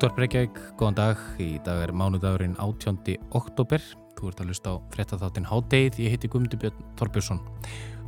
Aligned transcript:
Útvar 0.00 0.14
Breykjavík, 0.16 0.58
góðan 0.80 0.94
dag. 0.96 1.18
Í 1.36 1.58
dag 1.60 1.82
er 1.84 1.90
mánudagurinn 1.92 2.54
18. 2.56 3.18
oktober. 3.36 3.82
Þú 4.16 4.30
ert 4.30 4.38
að 4.40 4.48
lusta 4.48 4.72
á 4.72 4.80
frettatháttin 4.94 5.44
Hádeið. 5.44 5.98
Ég 6.00 6.14
heiti 6.14 6.30
Guðmundur 6.32 6.72
Torbjörnsson. 6.96 7.42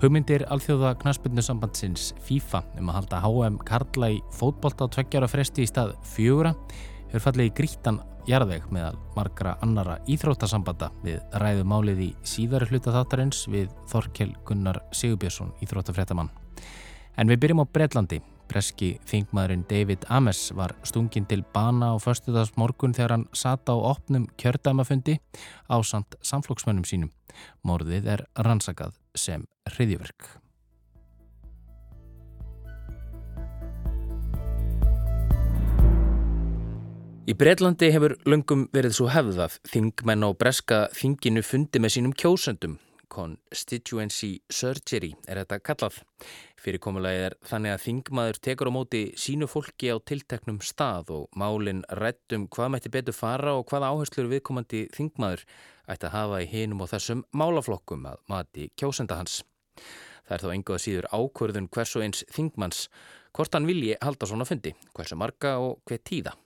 Hugmyndir 0.01 0.47
alþjóða 0.49 0.95
knaspinu 1.03 1.45
sambandsins 1.45 2.15
FIFA 2.25 2.63
um 2.81 2.89
að 2.89 2.97
halda 2.97 3.21
HM 3.27 3.61
Karla 3.69 4.09
í 4.15 4.23
fótbolta 4.33 4.89
á 4.89 4.93
tveggjara 4.97 5.29
fresti 5.29 5.67
í 5.67 5.69
stað 5.69 5.93
fjögura 6.15 6.55
hefur 7.13 7.27
fallið 7.27 7.51
í 7.51 7.55
grítan 7.61 8.01
jarðveg 8.25 8.73
meðal 8.73 8.97
margra 9.13 9.59
annara 9.61 10.01
íþróttasambanda 10.09 10.89
við 11.05 11.21
ræðu 11.45 11.69
málið 11.69 12.05
í 12.09 12.11
síðari 12.25 12.73
hluta 12.73 12.97
þáttarins 12.97 13.45
við 13.53 13.69
Þorkel 13.93 14.33
Gunnar 14.49 14.81
Sigurbjörnsson, 14.97 15.53
íþróttafréttamann. 15.61 16.33
En 17.21 17.29
við 17.29 17.45
byrjum 17.45 17.61
á 17.61 17.69
Breitlandi. 17.69 18.25
Breski 18.51 18.97
þingmaðurinn 19.09 19.65
David 19.71 20.05
Ames 20.13 20.51
var 20.57 20.75
stungin 20.87 21.27
til 21.29 21.45
bana 21.55 21.93
á 21.93 21.97
förstudags 22.03 22.53
morgun 22.61 22.95
þegar 22.97 23.17
hann 23.17 23.27
sata 23.33 23.73
á 23.73 23.79
opnum 23.95 24.29
kjördamafundi 24.41 25.19
á 25.71 25.77
samt 25.85 26.19
samflóksmönnum 26.21 26.85
sínum. 26.85 27.11
Morðið 27.65 28.09
er 28.17 28.27
rannsakað 28.37 28.99
sem 29.17 29.47
hriðjverk. 29.73 30.39
Í 37.23 37.35
Breitlandi 37.39 37.93
hefur 37.95 38.17
löngum 38.27 38.67
verið 38.75 38.97
svo 38.97 39.07
hefðað 39.15 39.61
þingmenn 39.71 40.27
á 40.27 40.31
breska 40.35 40.89
þinginu 40.99 41.45
fundi 41.47 41.79
með 41.79 41.95
sínum 41.97 42.17
kjósöndum 42.19 42.81
Constituency 43.13 44.39
Surgery 44.49 45.13
er 45.29 45.43
þetta 45.43 45.59
kallað. 45.61 45.99
Fyrirkomulagið 46.63 47.27
er 47.27 47.37
þannig 47.49 47.75
að 47.75 47.83
þingmaður 47.85 48.39
tekur 48.47 48.71
á 48.71 48.77
móti 48.77 49.03
sínu 49.21 49.49
fólki 49.51 49.91
á 49.93 49.97
tilteknum 50.01 50.61
stað 50.65 51.13
og 51.17 51.27
málinn 51.37 51.83
rættum 52.01 52.47
hvað 52.53 52.73
mætti 52.75 52.93
betur 52.95 53.17
fara 53.17 53.57
og 53.59 53.67
hvaða 53.69 53.91
áherslur 53.93 54.31
viðkomandi 54.33 54.87
þingmaður 54.97 55.45
ætti 55.93 56.09
að 56.09 56.17
hafa 56.17 56.41
í 56.45 56.49
hinum 56.53 56.85
og 56.85 56.93
þessum 56.93 57.25
málaflokkum 57.37 58.07
að 58.09 58.23
mati 58.33 58.71
kjósenda 58.81 59.19
hans. 59.21 59.43
Það 60.23 60.37
er 60.37 60.45
þá 60.45 60.55
enguða 60.55 60.85
síður 60.85 61.11
ákvörðun 61.13 61.69
hversu 61.75 62.05
eins 62.05 62.23
þingmanns 62.33 62.87
hvort 63.37 63.57
hann 63.57 63.69
vilji 63.69 63.99
halda 64.01 64.29
svona 64.29 64.47
fundi, 64.49 64.73
hversu 64.97 65.19
marga 65.19 65.59
og 65.61 65.83
hver 65.89 66.01
tíða. 66.01 66.37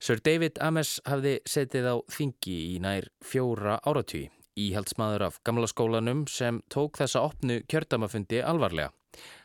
Sir 0.00 0.20
David 0.24 0.60
Ames 0.60 0.98
hafði 1.08 1.38
setið 1.48 1.86
á 1.88 1.96
þingi 2.12 2.56
í 2.74 2.80
nær 2.84 3.08
fjóra 3.24 3.78
áratví 3.88 4.26
íhaldsmaður 4.58 5.26
af 5.28 5.40
gamla 5.46 5.68
skólanum 5.70 6.24
sem 6.30 6.60
tók 6.72 7.00
þessa 7.00 7.24
opnu 7.26 7.60
kjördamafundi 7.70 8.42
alvarlega. 8.44 8.92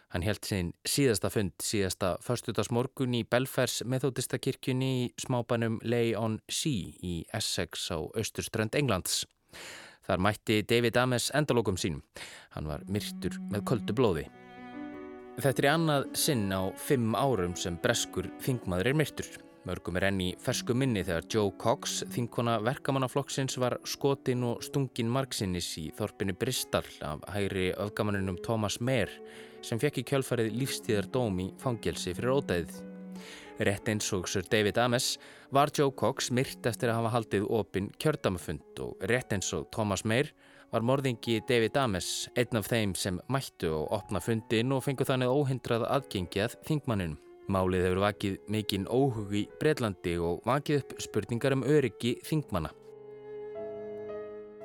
Hann 0.10 0.26
held 0.26 0.42
sinn 0.48 0.72
síðasta 0.90 1.30
fund 1.30 1.54
síðasta 1.62 2.16
förstutasmorgun 2.26 3.14
í 3.20 3.22
Belfers 3.30 3.84
methodistakirkjunni 3.86 4.90
í 5.04 5.10
smábanum 5.22 5.78
Lay 5.86 6.16
on 6.18 6.40
Sea 6.50 6.96
í 7.06 7.20
Essex 7.34 7.92
á 7.94 8.02
austurströnd 8.02 8.78
Englands. 8.80 9.22
Þar 10.10 10.24
mætti 10.26 10.64
David 10.66 10.98
Ames 10.98 11.30
endalókum 11.38 11.78
sínum. 11.78 12.02
Hann 12.56 12.66
var 12.70 12.82
myrtur 12.90 13.38
með 13.52 13.68
köldu 13.70 13.94
blóði. 13.94 14.26
Þetta 15.40 15.62
er 15.62 15.70
annað 15.76 16.10
sinn 16.18 16.50
á 16.50 16.74
fimm 16.76 17.14
árum 17.14 17.54
sem 17.56 17.78
breskur 17.80 18.32
þingmaður 18.42 18.90
er 18.90 19.00
myrtur. 19.04 19.30
Mörgum 19.70 20.00
er 20.00 20.08
enni 20.08 20.32
fersku 20.42 20.74
minni 20.74 21.04
þegar 21.06 21.26
Joe 21.30 21.52
Cox, 21.62 22.00
þinkona 22.10 22.56
verkamannaflokksins, 22.66 23.60
var 23.62 23.76
skotin 23.86 24.42
og 24.48 24.64
stungin 24.66 25.12
margsinnis 25.14 25.68
í 25.78 25.92
þorpinu 25.94 26.34
Bristol 26.42 26.88
af 27.06 27.22
hægri 27.30 27.68
öfgamannunum 27.78 28.40
Thomas 28.42 28.80
Mayer 28.82 29.14
sem 29.62 29.78
fekk 29.78 30.02
í 30.02 30.06
kjölfarið 30.10 30.58
lífstíðar 30.58 31.12
dóm 31.14 31.38
í 31.44 31.48
fangelsi 31.62 32.16
fyrir 32.18 32.40
ódæðið. 32.40 32.82
Rétt 33.70 33.94
eins 33.94 34.10
og 34.16 34.26
Sir 34.32 34.50
David 34.50 34.82
Ames 34.82 35.12
var 35.54 35.70
Joe 35.76 35.94
Cox 35.94 36.32
myrt 36.34 36.66
eftir 36.66 36.90
að 36.90 37.04
hafa 37.04 37.14
haldið 37.20 37.48
opin 37.62 37.94
kjördamafund 38.02 38.82
og 38.88 39.08
rétt 39.12 39.38
eins 39.38 39.54
og 39.54 39.70
Thomas 39.76 40.02
Mayer 40.02 40.34
var 40.74 40.82
morðingi 40.82 41.44
David 41.46 41.78
Ames 41.78 42.30
einn 42.34 42.58
af 42.58 42.74
þeim 42.74 42.98
sem 42.98 43.22
mættu 43.30 43.70
og 43.84 43.92
opna 44.02 44.24
fundin 44.24 44.74
og 44.74 44.88
fengu 44.88 45.06
þannig 45.06 45.30
óhindrað 45.30 45.86
aðgengi 45.92 46.48
að 46.48 46.58
þingmannunum. 46.66 47.20
Málið 47.50 47.88
hefur 47.88 48.04
vakið 48.04 48.36
mikinn 48.54 48.86
óhug 48.86 49.32
í 49.34 49.48
Breitlandi 49.58 50.20
og 50.22 50.44
vakið 50.46 50.84
upp 50.84 50.92
spurningar 51.02 51.56
um 51.56 51.66
öryggi 51.66 52.20
þingmanna. 52.28 52.70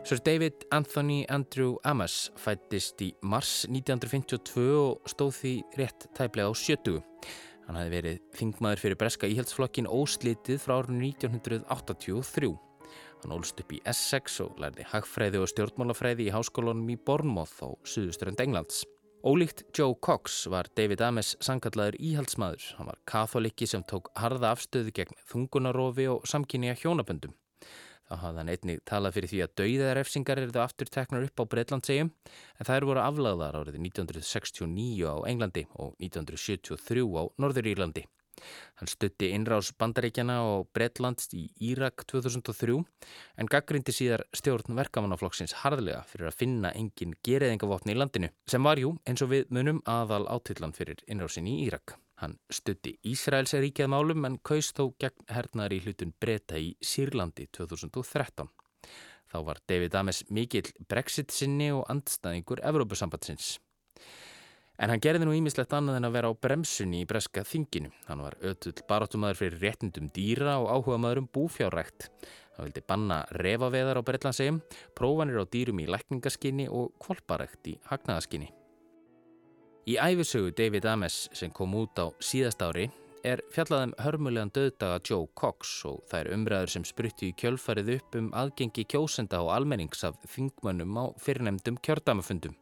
Sir 0.05 0.21
David 0.21 0.67
Anthony 0.69 1.23
Andrew 1.33 1.79
Ames 1.89 2.29
fættist 2.37 3.01
í 3.01 3.15
mars 3.25 3.63
1952 3.71 4.67
og 4.77 5.09
stóð 5.09 5.33
því 5.39 5.53
rétt 5.81 6.05
tæplega 6.13 6.53
á 6.53 6.53
sjötugu. 6.53 7.01
Hann 7.65 7.79
hafi 7.81 7.93
verið 7.95 8.19
þingmaður 8.37 8.83
fyrir 8.83 9.01
breska 9.01 9.31
íhaldsflokkin 9.33 9.89
óslitið 9.89 10.61
frá 10.61 10.77
árunni 10.83 11.15
1983. 11.15 12.53
Hann 13.23 13.33
ólst 13.33 13.65
upp 13.65 13.73
í 13.73 13.81
Essex 13.89 14.37
og 14.45 14.61
lærði 14.61 14.85
hagfræði 14.91 15.41
og 15.41 15.49
stjórnmálafræði 15.55 16.29
í 16.29 16.35
háskólanum 16.37 16.93
í 16.93 17.01
Bournemouth 17.01 17.65
á 17.65 17.73
suðuströnd 17.89 18.45
Englands. 18.45 18.85
Ólíkt 19.25 19.63
Joe 19.73 19.95
Cox 20.01 20.43
var 20.53 20.67
David 20.77 21.01
Ames 21.01 21.31
sangallaður 21.41 21.97
íhaldsmaður. 21.97 22.65
Hann 22.77 22.91
var 22.91 22.99
katholikki 23.09 23.65
sem 23.65 23.81
tók 23.89 24.11
harða 24.21 24.51
afstöðu 24.53 24.93
gegn 24.99 25.17
þungunarofi 25.31 26.05
og 26.13 26.27
samkynniða 26.29 26.75
hjónaböndum. 26.83 27.33
Þá 28.05 28.15
hafði 28.21 28.43
hann 28.43 28.51
einnig 28.53 28.83
talað 28.85 29.17
fyrir 29.17 29.33
því 29.33 29.41
að 29.47 29.55
dauðarefsingar 29.63 30.43
er 30.43 30.53
það 30.53 30.67
aftur 30.67 30.93
teknar 30.93 31.25
upp 31.25 31.41
á 31.41 31.45
Breitlandsegjum 31.55 32.11
en 32.13 32.73
eru 32.77 32.91
voru 32.91 33.01
aflagðar 33.01 33.57
árið 33.63 33.81
1969 33.81 35.09
á 35.09 35.17
Englandi 35.33 35.65
og 35.73 35.97
1973 36.05 37.09
á 37.17 37.25
Norður 37.41 37.73
Írlandi. 37.73 38.05
Hann 38.81 38.91
stutti 38.91 39.31
innrás 39.35 39.71
bandaríkjana 39.79 40.39
og 40.49 40.69
Breitlands 40.77 41.31
í 41.37 41.47
Írak 41.71 42.07
2003 42.11 42.79
en 43.41 43.51
gaggrindi 43.51 43.95
síðar 43.95 44.27
stjórn 44.37 44.77
verkamannaflokksins 44.79 45.57
harðlega 45.63 46.05
fyrir 46.11 46.31
að 46.31 46.39
finna 46.41 46.73
engin 46.75 47.15
geriðingavopni 47.27 47.95
í 47.95 47.99
landinu 47.99 48.33
sem 48.51 48.65
var 48.67 48.83
jú 48.83 48.97
eins 49.09 49.25
og 49.25 49.33
við 49.35 49.53
munum 49.55 49.83
aðal 49.89 50.25
átillan 50.33 50.75
fyrir 50.77 51.03
innrásin 51.07 51.49
í 51.51 51.61
Írak. 51.67 51.97
Hann 52.23 52.37
stutti 52.53 52.95
Ísraels 53.11 53.57
ríkjað 53.59 53.91
málum 53.91 54.27
en 54.29 54.39
kaust 54.47 54.79
þó 54.79 54.93
gegn 55.03 55.27
hernaðar 55.35 55.75
í 55.75 55.81
hlutun 55.85 56.15
breyta 56.21 56.61
í 56.61 56.75
Sýrlandi 56.79 57.49
2013. 57.51 58.51
Þá 59.35 59.39
var 59.49 59.59
David 59.67 59.97
Ames 59.99 60.23
mikill 60.31 60.71
brexit 60.87 61.35
sinni 61.35 61.73
og 61.75 61.83
andstæðingur 61.91 62.63
Evrópusambatsins. 62.63 63.57
En 64.83 64.91
hann 64.91 65.03
gerði 65.03 65.29
nú 65.29 65.35
ímislegt 65.37 65.75
annað 65.77 66.01
en 66.01 66.09
að 66.09 66.17
vera 66.17 66.31
á 66.31 66.41
bremsunni 66.47 67.05
í 67.05 67.07
breska 67.07 67.45
þinginu. 67.47 67.93
Hann 68.09 68.25
var 68.25 68.35
ötull 68.43 68.75
barátumæður 68.89 69.39
fyrir 69.39 69.63
réttindum 69.63 70.09
dýra 70.15 70.57
og 70.63 70.73
áhuga 70.73 70.99
maður 70.99 71.23
um 71.23 71.29
búfjárrækt. 71.37 72.09
Hann 72.57 72.69
vildi 72.69 72.83
banna 72.87 73.21
refaveðar 73.39 74.03
á 74.03 74.07
Breitlandsegjum, 74.07 74.61
prófanir 74.99 75.39
á 75.43 75.47
dýrum 75.47 75.81
í 75.83 75.87
lækningaskinni 75.91 76.67
og 76.71 76.93
kvolparækt 77.03 77.71
í 77.71 77.79
hagnaðaskinni. 77.91 78.51
Í 79.91 79.95
æfisögu 80.01 80.55
David 80.57 80.87
Ames 80.89 81.29
sem 81.37 81.51
kom 81.55 81.75
út 81.77 81.99
á 82.01 82.11
síðast 82.23 82.63
ári 82.65 82.89
er 83.25 83.41
fjallaðum 83.53 83.95
hörmulegan 84.05 84.53
döðdaga 84.55 85.01
Joe 85.05 85.29
Cox 85.39 85.81
og 85.89 86.03
það 86.11 86.21
er 86.21 86.31
umræður 86.37 86.73
sem 86.75 86.87
sprutti 86.89 87.31
í 87.31 87.37
kjölfarið 87.41 87.91
upp 87.97 88.19
um 88.21 88.31
aðgengi 88.37 88.85
kjósenda 88.91 89.41
og 89.45 89.53
almennings 89.55 90.05
af 90.09 90.19
þingmönnum 90.35 90.99
á 91.01 91.05
fyrirnemdum 91.21 91.79
kjördamafundum. 91.85 92.57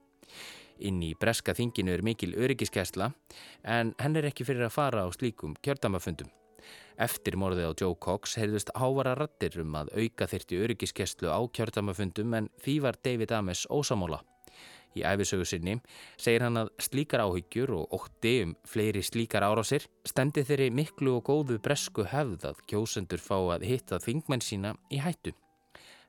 Inn 0.78 1.02
í 1.04 1.12
breska 1.18 1.54
þinginu 1.54 1.92
er 1.92 2.04
mikil 2.06 2.32
öryggiskesla 2.38 3.12
en 3.64 3.92
henn 3.98 4.16
er 4.16 4.30
ekki 4.30 4.46
fyrir 4.48 4.68
að 4.68 4.76
fara 4.76 5.04
á 5.04 5.08
slíkum 5.12 5.56
kjördamafundum. 5.62 6.30
Eftir 7.00 7.36
morðið 7.40 7.68
á 7.68 7.78
Joe 7.80 7.96
Cox 7.98 8.36
heyrðust 8.38 8.70
hávara 8.78 9.14
rattir 9.18 9.58
um 9.62 9.74
að 9.78 9.92
auka 9.96 10.28
þyrti 10.30 10.60
öryggiskeslu 10.64 11.32
á 11.32 11.40
kjördamafundum 11.50 12.36
en 12.38 12.50
því 12.62 12.76
var 12.84 12.98
David 13.02 13.32
Ames 13.34 13.66
ósamóla. 13.70 14.22
Í 14.92 15.04
æfisögu 15.08 15.46
sinni 15.48 15.78
segir 16.20 16.44
hann 16.44 16.60
að 16.60 16.72
slíkar 16.84 17.24
áhyggjur 17.24 17.72
og 17.78 17.94
ótti 17.96 18.34
um 18.44 18.52
fleiri 18.68 19.00
slíkar 19.04 19.46
árásir 19.46 19.86
stendi 20.08 20.44
þeirri 20.44 20.68
miklu 20.74 21.16
og 21.18 21.24
góðu 21.30 21.56
bresku 21.64 22.04
hefð 22.12 22.50
að 22.50 22.60
kjósendur 22.68 23.22
fá 23.24 23.38
að 23.56 23.64
hitta 23.70 24.02
þingmenn 24.04 24.44
sína 24.44 24.76
í 24.92 25.00
hættu. 25.00 25.32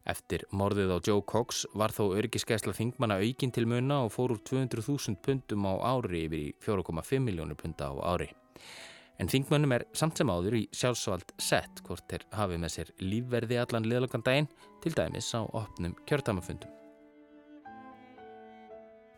Eftir 0.03 0.43
morðið 0.51 0.89
á 0.91 0.97
Joe 0.99 1.23
Cox 1.23 1.63
var 1.79 1.93
þó 1.95 2.09
örgiskesla 2.17 2.73
þingmanna 2.75 3.21
aukin 3.23 3.53
til 3.55 3.63
munna 3.71 4.01
og 4.03 4.11
fór 4.11 4.33
úr 4.35 4.41
200.000 4.49 5.15
pundum 5.23 5.63
á 5.63 5.73
ári 5.95 6.25
yfir 6.25 6.41
í 6.41 6.49
4,5 6.59 7.23
miljónur 7.23 7.55
punda 7.55 7.87
á 7.87 7.93
ári. 8.11 8.27
En 9.21 9.29
þingmannum 9.31 9.75
er 9.77 9.85
samt 9.95 10.19
sem 10.19 10.27
áður 10.27 10.57
í 10.59 10.63
sjálfsvald 10.75 11.31
sett 11.39 11.79
hvort 11.87 12.03
þeir 12.11 12.27
hafi 12.35 12.59
með 12.59 12.75
sér 12.75 12.93
lífverði 12.99 13.61
allan 13.61 13.87
liðlokan 13.87 14.25
daginn 14.25 14.51
til 14.83 14.91
dæmis 14.97 15.31
á 15.31 15.47
opnum 15.47 15.95
kjörtamafundum. 16.09 16.71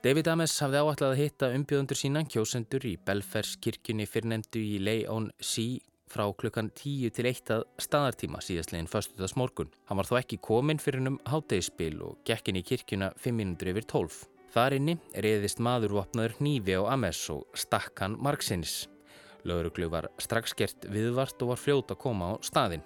David 0.06 0.28
Ames 0.30 0.54
hafði 0.62 0.84
áallega 0.84 1.18
hitta 1.18 1.48
umbjöðundur 1.58 1.98
sína 1.98 2.22
kjósendur 2.30 2.84
í 2.86 2.94
Belfers 3.02 3.56
kirkjunni 3.58 4.06
fyrrnemdu 4.06 4.62
í 4.62 5.00
on 5.10 5.32
Sea 5.42 5.80
frá 6.12 6.26
klukkan 6.38 6.70
10 6.72 7.12
til 7.16 7.28
1 7.30 7.52
að 7.56 7.66
staðartíma 7.82 8.42
síðastleginn 8.44 8.90
fastuðas 8.92 9.36
morgun. 9.40 9.72
Hann 9.90 10.00
var 10.00 10.10
þó 10.10 10.18
ekki 10.20 10.40
komin 10.44 10.82
fyrir 10.82 11.06
um 11.10 11.20
hátdegisspil 11.30 12.00
og 12.06 12.18
gekkin 12.28 12.60
í 12.60 12.64
kirkjuna 12.66 13.12
5 13.22 13.38
minútur 13.38 13.74
yfir 13.74 13.88
12. 13.90 14.24
Þar 14.56 14.78
inni 14.78 14.98
reyðist 15.20 15.60
maður 15.60 15.98
vopnaður 15.98 16.38
hnífi 16.40 16.78
á 16.80 16.88
Ames 16.94 17.20
og 17.34 17.44
stakk 17.60 18.00
hann 18.04 18.16
margsinnis. 18.24 18.86
Lauruglu 19.46 19.90
var 19.92 20.08
strax 20.22 20.56
gert 20.58 20.88
viðvart 20.90 21.42
og 21.44 21.54
var 21.54 21.62
fljóta 21.62 21.98
að 21.98 22.04
koma 22.06 22.32
á 22.32 22.34
staðin. 22.46 22.86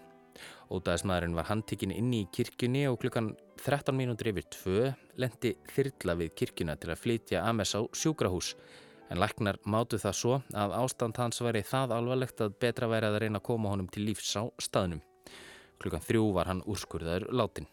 Ótaðismæðurinn 0.69 1.37
var 1.37 1.47
handtikinn 1.49 1.93
inni 1.93 2.23
í 2.23 2.29
kirkjunni 2.33 2.83
og 2.89 2.99
klukkan 3.01 3.31
13 3.61 3.95
mínútur 3.97 4.31
yfir 4.31 4.45
2 4.55 4.91
lendi 5.21 5.55
þyrla 5.73 6.15
við 6.19 6.35
kirkjuna 6.41 6.75
til 6.79 6.91
að 6.93 7.01
flytja 7.03 7.43
Ames 7.45 7.73
á 7.77 7.81
sjúkrahús. 7.93 8.53
En 9.09 9.17
læknar 9.17 9.57
mátu 9.65 9.97
það 9.97 10.15
svo 10.17 10.35
að 10.53 10.75
ástand 10.77 11.17
hans 11.17 11.41
væri 11.41 11.63
það 11.65 11.95
alvarlegt 11.95 12.43
að 12.45 12.55
betra 12.61 12.89
væri 12.91 13.09
að 13.09 13.19
reyna 13.23 13.41
að 13.41 13.47
koma 13.49 13.73
honum 13.73 13.89
til 13.89 14.05
lífs 14.05 14.35
á 14.37 14.45
staðnum. 14.61 15.01
Klukkan 15.81 16.03
þrjú 16.05 16.31
var 16.35 16.49
hann 16.51 16.63
úrskurðaður 16.69 17.29
látin. 17.33 17.67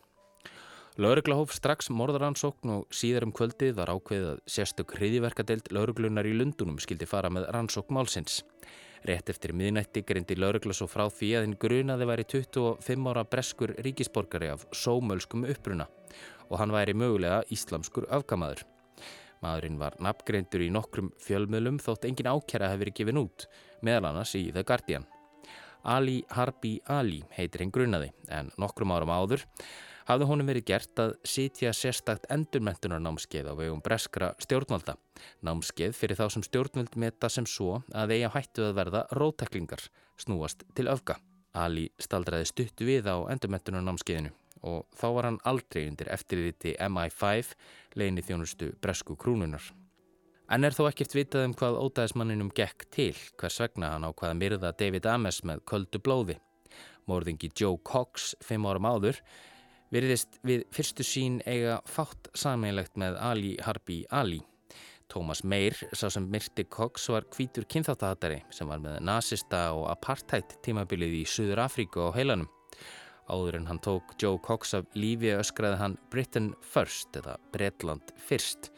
Laurugla 0.96 1.36
hóf 1.36 1.52
strax 1.52 1.90
morðaransókn 1.92 2.70
og 2.72 2.94
síðar 2.94 3.26
um 3.26 3.32
kvöldið 3.36 3.74
var 3.76 3.90
ákveðið 3.92 4.30
að 4.30 4.38
sérstök 4.48 4.94
hriðiverkadelt 4.96 5.68
lauruglunar 5.76 6.24
í 6.24 6.32
Lundunum 6.32 6.78
skildi 6.80 7.08
fara 7.10 7.28
með 7.28 7.50
rannsókn 7.52 7.92
málsins. 7.98 8.38
Rétt 9.04 9.28
eftir 9.28 9.52
miðnætti 9.52 10.00
grindi 10.08 10.38
laurugla 10.38 10.72
svo 10.72 10.88
frá 10.88 11.04
því 11.12 11.28
að 11.36 11.44
hinn 11.44 11.58
grunaði 11.60 12.08
væri 12.08 12.24
25 12.32 13.10
ára 13.12 13.26
breskur 13.28 13.74
ríkisborgari 13.84 14.48
af 14.54 14.64
sómölskum 14.72 15.44
uppruna 15.52 15.84
og 16.48 16.56
hann 16.62 16.72
væri 16.72 16.96
mögulega 16.96 17.42
íslamskur 17.52 18.08
afgamaður. 18.08 18.64
Maðurinn 19.44 19.80
var 19.80 19.96
nafngreindur 20.02 20.64
í 20.64 20.70
nokkrum 20.72 21.10
fjölmjölum 21.22 21.80
þótt 21.82 22.06
engin 22.08 22.30
ákjæra 22.30 22.70
hefur 22.72 22.84
verið 22.84 22.96
gefin 23.00 23.20
út, 23.20 23.46
meðal 23.84 24.10
annars 24.10 24.32
í 24.38 24.46
The 24.52 24.64
Guardian. 24.66 25.04
Ali 25.86 26.22
Harbi 26.34 26.78
Ali 26.90 27.20
heitir 27.36 27.62
hinn 27.62 27.74
grunaði 27.74 28.10
en 28.32 28.48
nokkrum 28.58 28.94
árum 28.96 29.12
áður 29.12 29.44
hafði 30.06 30.28
honum 30.30 30.50
verið 30.50 30.66
gert 30.70 31.02
að 31.02 31.14
sitja 31.26 31.72
sérstakt 31.74 32.26
endurmentunar 32.32 33.02
námskeið 33.02 33.50
á 33.50 33.54
vegum 33.58 33.82
breskra 33.82 34.32
stjórnvalda. 34.42 34.96
Námskeið 35.46 35.94
fyrir 35.98 36.18
þá 36.18 36.26
sem 36.34 36.46
stjórnvald 36.46 36.98
meta 36.98 37.30
sem 37.32 37.46
svo 37.46 37.80
að 37.94 38.16
eiga 38.16 38.32
hættu 38.34 38.68
að 38.68 38.76
verða 38.80 39.04
rótæklingar 39.18 39.86
snúast 40.22 40.66
til 40.74 40.88
öfga. 40.90 41.18
Ali 41.56 41.88
staldraði 42.02 42.50
stuttu 42.50 42.88
við 42.88 43.08
á 43.10 43.16
endurmentunar 43.32 43.84
námskeiðinu 43.86 44.34
og 44.66 44.86
þá 44.98 45.06
var 45.16 45.28
hann 45.30 45.40
aldrei 45.48 45.86
undir 45.86 46.10
eftirliti 46.12 46.74
MI5 46.82 47.54
leginni 47.96 48.24
þjónustu 48.26 48.72
bresku 48.82 49.16
krúnunar. 49.16 49.62
En 50.46 50.62
er 50.62 50.74
þó 50.76 50.84
ekkert 50.86 51.14
vitað 51.16 51.48
um 51.48 51.54
hvað 51.58 51.80
ódæðismanninum 51.82 52.52
gekk 52.54 52.86
til, 52.94 53.14
hvers 53.40 53.58
vegna 53.62 53.96
hann 53.96 54.06
á 54.06 54.10
hvaða 54.14 54.38
myrða 54.38 54.74
David 54.78 55.08
Ames 55.10 55.40
með 55.42 55.64
köldu 55.66 55.98
blóði. 55.98 56.36
Morðingi 57.10 57.50
Joe 57.54 57.78
Cox, 57.86 58.34
fimm 58.42 58.66
árum 58.66 58.86
áður, 58.86 59.18
veriðist 59.94 60.38
við 60.46 60.66
fyrstu 60.74 61.06
sín 61.06 61.40
eiga 61.46 61.80
fátt 61.90 62.30
sammeilegt 62.34 62.94
með 62.98 63.18
Ali 63.22 63.56
Harbi 63.62 64.04
Ali. 64.10 64.42
Thomas 65.10 65.44
Meir, 65.46 65.74
sá 65.94 66.08
sem 66.10 66.26
myrti 66.30 66.66
Cox, 66.70 67.08
var 67.10 67.26
kvítur 67.30 67.66
kynþáttahattari 67.70 68.40
sem 68.54 68.70
var 68.70 68.82
með 68.82 68.98
nazista 69.06 69.68
og 69.74 69.86
apartheid 69.90 70.58
tímabilið 70.66 71.20
í 71.20 71.24
Suður 71.30 71.62
Afríku 71.66 72.10
á 72.10 72.14
heilanum. 72.16 72.50
Áður 73.26 73.60
en 73.60 73.66
hann 73.66 73.82
tók 73.82 74.14
Joe 74.22 74.38
Cox 74.38 74.74
af 74.78 74.86
lífi 74.94 75.32
öskraði 75.34 75.80
hann 75.80 75.98
Britain 76.10 76.52
First 76.62 77.16
eða 77.18 77.36
Bretland 77.52 78.14
Fyrst 78.28 78.70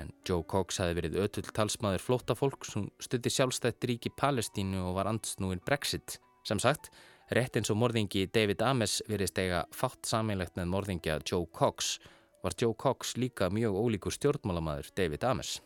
en 0.00 0.10
Joe 0.26 0.44
Cox 0.48 0.80
hafi 0.80 0.96
verið 0.98 1.18
ötull 1.24 1.52
talsmaður 1.54 2.04
flótafólk 2.04 2.66
sem 2.68 2.88
stutti 3.02 3.32
sjálfstætt 3.32 3.86
ríki 3.88 4.12
Palestínu 4.16 4.82
og 4.88 4.96
var 4.98 5.10
andsnúin 5.10 5.62
Brexit. 5.66 6.18
Sem 6.46 6.60
sagt, 6.62 6.90
rétt 7.34 7.58
eins 7.58 7.70
og 7.72 7.78
morðingi 7.80 8.26
David 8.32 8.62
Ames 8.64 9.00
verið 9.10 9.32
stega 9.32 9.64
fátt 9.76 10.08
sameinlegt 10.08 10.56
með 10.58 10.70
morðingja 10.74 11.20
Joe 11.26 11.48
Cox 11.52 11.98
var 12.44 12.56
Joe 12.56 12.74
Cox 12.74 13.16
líka 13.20 13.50
mjög 13.52 13.76
ólíkur 13.76 14.16
stjórnmálamæður 14.16 14.94
David 14.96 15.26
Ames. 15.28 15.58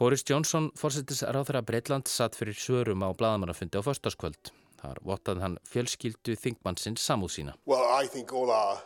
Boris 0.00 0.24
Johnson, 0.24 0.70
fórsettis 0.80 1.20
ráþara 1.28 1.60
Breitland, 1.60 2.08
satt 2.08 2.38
fyrir 2.38 2.56
svörum 2.56 3.04
á 3.04 3.12
bladamannafundi 3.12 3.76
á 3.76 3.84
förstaskvöld. 3.84 4.48
Þar 4.80 5.00
vottaði 5.04 5.44
hann 5.44 5.58
fjölskyldu 5.68 6.36
þingmannsins 6.40 7.04
samúð 7.04 7.34
sína. 7.34 7.56
Well, 7.66 7.84
I 7.84 8.06
think 8.06 8.32
all 8.32 8.50
our 8.50 8.80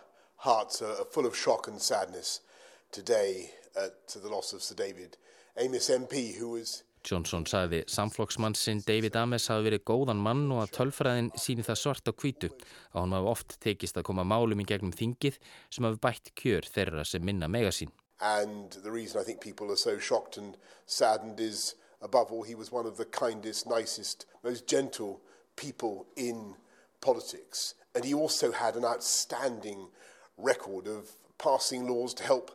hearts 0.45 0.83
are 0.83 1.05
full 1.11 1.27
of 1.27 1.37
shock 1.37 1.69
and 1.69 1.81
sadness 1.81 2.41
today 2.91 3.51
at 3.77 4.09
the 4.09 4.29
loss 4.29 4.53
of 4.53 4.63
Sir 4.63 4.75
David 4.75 5.17
Amis 5.57 5.91
MP 5.91 6.37
who 6.39 6.51
was 6.51 6.83
Johnson 7.05 7.45
sagði 7.45 7.83
samflokksmann 7.91 8.57
sinn 8.57 8.81
David 8.87 9.17
Ames 9.21 9.51
hafi 9.53 9.67
verið 9.67 9.83
góðan 9.91 10.23
mann 10.25 10.47
og 10.55 10.63
að 10.63 10.73
tölfræðin 10.79 11.29
síni 11.37 11.67
það 11.67 11.81
svart 11.81 12.09
á 12.09 12.13
kvítu 12.17 12.49
að 12.49 13.01
hann 13.03 13.17
hafi 13.17 13.31
oft 13.35 13.57
tekist 13.61 13.99
að 14.01 14.07
koma 14.09 14.25
málum 14.25 14.63
í 14.65 14.67
gegnum 14.69 14.95
þingið 14.97 15.37
sem 15.69 15.85
hafi 15.85 16.01
bætt 16.07 16.33
kjör 16.41 16.69
þeirra 16.75 17.05
sem 17.05 17.25
minna 17.25 17.51
megasín. 17.51 17.93
And 18.21 18.73
the 18.83 18.91
reason 18.91 19.21
I 19.21 19.25
think 19.25 19.41
people 19.41 19.71
are 19.71 19.77
so 19.77 19.99
shocked 19.99 20.39
and 20.39 20.57
saddened 20.87 21.41
is 21.41 21.75
above 22.01 22.33
all 22.33 22.43
he 22.43 22.55
was 22.55 22.73
one 22.73 22.87
of 22.87 22.97
the 22.97 23.05
kindest, 23.05 23.69
nicest, 23.69 24.25
most 24.43 24.67
gentle 24.67 25.21
people 25.57 26.07
in 26.17 26.55
politics. 27.01 27.75
And 27.95 28.05
he 28.05 28.15
also 28.15 28.53
had 28.53 28.77
an 28.77 28.85
outstanding 28.85 29.89
record 30.37 30.87
of 30.87 31.13
passing 31.39 31.87
laws 31.89 32.15
to 32.15 32.25
help 32.25 32.51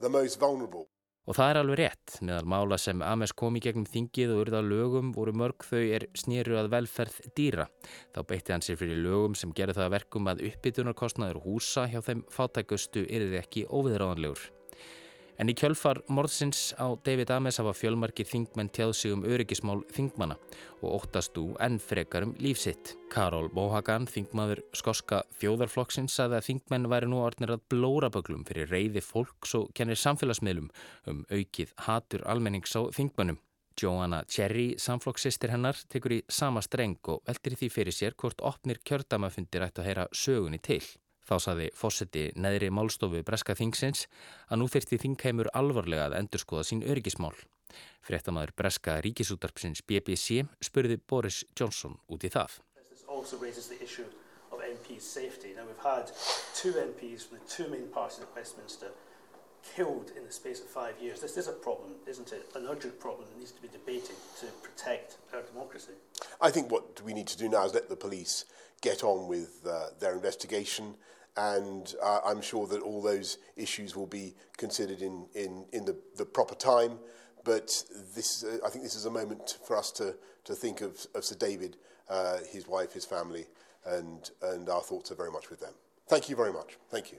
the 0.00 0.08
most 0.08 0.40
vulnerable. 0.40 0.86
Og 1.28 1.36
það 1.36 1.50
er 1.52 1.58
alveg 1.60 1.78
rétt, 1.78 2.14
meðal 2.26 2.46
mála 2.48 2.76
sem 2.80 3.02
Ames 3.06 3.30
kom 3.38 3.54
í 3.54 3.60
gegnum 3.62 3.84
þingið 3.86 4.32
og 4.34 4.40
urða 4.42 4.62
lögum 4.66 5.12
voru 5.14 5.34
mörg 5.36 5.62
þau 5.68 5.82
er 5.82 6.08
snýru 6.18 6.56
að 6.58 6.72
velferð 6.72 7.20
dýra. 7.38 7.68
Þá 8.16 8.20
beitti 8.32 8.54
hann 8.54 8.64
sér 8.66 8.80
fyrir 8.80 8.98
lögum 9.04 9.36
sem 9.38 9.52
gerði 9.54 9.76
það 9.78 9.92
verkum 9.94 10.30
að 10.32 10.42
uppbytunarkostnaður 10.48 11.42
húsa 11.44 11.86
hjá 11.92 12.00
þeim 12.08 12.24
fátækustu 12.34 13.04
yfir 13.04 13.36
ekki 13.44 13.68
óviðráðanlegur. 13.68 14.48
En 15.40 15.48
í 15.48 15.54
kjölfar 15.56 16.02
morðsins 16.12 16.74
á 16.76 16.92
David 17.00 17.30
Ames 17.32 17.56
hafa 17.62 17.72
fjölmarkir 17.72 18.26
þingmenn 18.28 18.68
tjáð 18.76 18.90
sig 18.98 19.14
um 19.14 19.22
öryggismál 19.24 19.78
þingmanna 19.88 20.36
og 20.82 20.98
óttast 20.98 21.32
þú 21.32 21.54
enn 21.64 21.78
frekar 21.80 22.26
um 22.26 22.34
lífsitt. 22.44 22.92
Karol 23.08 23.48
Mohagan, 23.56 24.04
þingmaður 24.04 24.60
skoska 24.76 25.22
þjóðarflokksins, 25.40 26.12
saði 26.12 26.36
að 26.36 26.46
þingmenn 26.50 26.90
væri 26.92 27.08
nú 27.08 27.22
orðnir 27.24 27.54
að 27.56 27.64
blóra 27.72 28.12
böglum 28.12 28.44
fyrir 28.44 28.68
reyði 28.68 29.00
fólks 29.00 29.56
og 29.56 29.72
kennir 29.72 29.96
samfélagsmiðlum 30.02 30.68
um 31.08 31.24
aukið 31.32 31.72
hatur 31.88 32.28
almennings 32.28 32.76
á 32.76 32.84
þingmannum. 32.92 33.40
Joanna 33.80 34.26
Cherry, 34.28 34.74
samflokksistir 34.76 35.54
hennar, 35.54 35.78
tekur 35.88 36.20
í 36.20 36.24
sama 36.28 36.60
streng 36.60 37.00
og 37.08 37.24
veldir 37.24 37.56
því 37.56 37.72
fyrir 37.72 37.96
sér 37.96 38.18
hvort 38.20 38.44
opnir 38.44 38.84
kjördamafundir 38.84 39.64
ættu 39.64 39.80
að 39.80 39.88
heyra 39.88 40.10
sögunni 40.12 40.60
til. 40.60 40.84
Þá 41.30 41.36
saði 41.38 41.68
fósetti 41.78 42.24
neðri 42.42 42.72
málstofu 42.74 43.20
Breska 43.22 43.54
Þingsins 43.54 44.08
að 44.50 44.58
nú 44.58 44.66
þyrti 44.66 44.96
Þingheimur 44.98 45.50
alvarlega 45.54 46.08
að 46.08 46.16
endurskoða 46.18 46.64
sín 46.66 46.82
öryggismál. 46.82 47.36
Frettamæður 48.02 48.50
Breska 48.58 48.96
Ríkisútarpsins 49.04 49.84
BBC 49.86 50.42
spurði 50.58 50.96
Boris 50.98 51.44
Johnson 51.54 51.94
út 52.10 52.26
í 52.26 52.32
það. 52.34 52.58
killed 59.76 60.10
in 60.16 60.24
the 60.24 60.32
space 60.32 60.60
of 60.60 60.66
five 60.66 60.94
years. 61.00 61.20
This 61.20 61.36
is 61.36 61.46
a 61.46 61.52
problem, 61.52 61.92
isn't 62.06 62.32
it? 62.32 62.48
An 62.54 62.66
urgent 62.66 62.98
problem 62.98 63.28
that 63.28 63.38
needs 63.38 63.52
to 63.52 63.60
be 63.60 63.68
debated 63.68 64.16
to 64.40 64.46
protect 64.62 65.18
our 65.34 65.42
democracy. 65.42 65.92
I 66.40 66.50
think 66.50 66.72
what 66.72 67.00
we 67.04 67.12
need 67.12 67.26
to 67.28 67.38
do 67.38 67.48
now 67.48 67.66
is 67.66 67.74
let 67.74 67.88
the 67.88 67.96
police 67.96 68.46
get 68.80 69.04
on 69.04 69.28
with 69.28 69.66
uh, 69.66 69.88
their 69.98 70.14
investigation 70.14 70.94
and 71.36 71.94
uh, 72.02 72.20
I'm 72.24 72.42
sure 72.42 72.66
that 72.66 72.82
all 72.82 73.02
those 73.02 73.38
issues 73.56 73.96
will 73.96 74.06
be 74.06 74.34
considered 74.56 75.02
in, 75.02 75.26
in, 75.34 75.64
in 75.72 75.84
the, 75.84 75.96
the 76.16 76.24
proper 76.24 76.54
time. 76.54 76.98
But 77.44 77.84
this, 78.14 78.44
uh, 78.44 78.58
I 78.66 78.70
think 78.70 78.84
this 78.84 78.94
is 78.94 79.06
a 79.06 79.10
moment 79.10 79.58
for 79.64 79.76
us 79.76 79.90
to, 79.92 80.14
to 80.44 80.54
think 80.54 80.80
of, 80.80 81.06
of 81.14 81.24
Sir 81.24 81.36
David, 81.36 81.76
uh, 82.08 82.38
his 82.50 82.66
wife, 82.68 82.92
his 82.92 83.04
family, 83.04 83.46
and, 83.86 84.30
and 84.42 84.68
our 84.68 84.82
thoughts 84.82 85.10
are 85.10 85.14
very 85.14 85.30
much 85.30 85.50
with 85.50 85.60
them. 85.60 85.72
Thank 86.08 86.28
you 86.28 86.36
very 86.36 86.52
much. 86.52 86.76
Thank 86.90 87.12
you. 87.12 87.18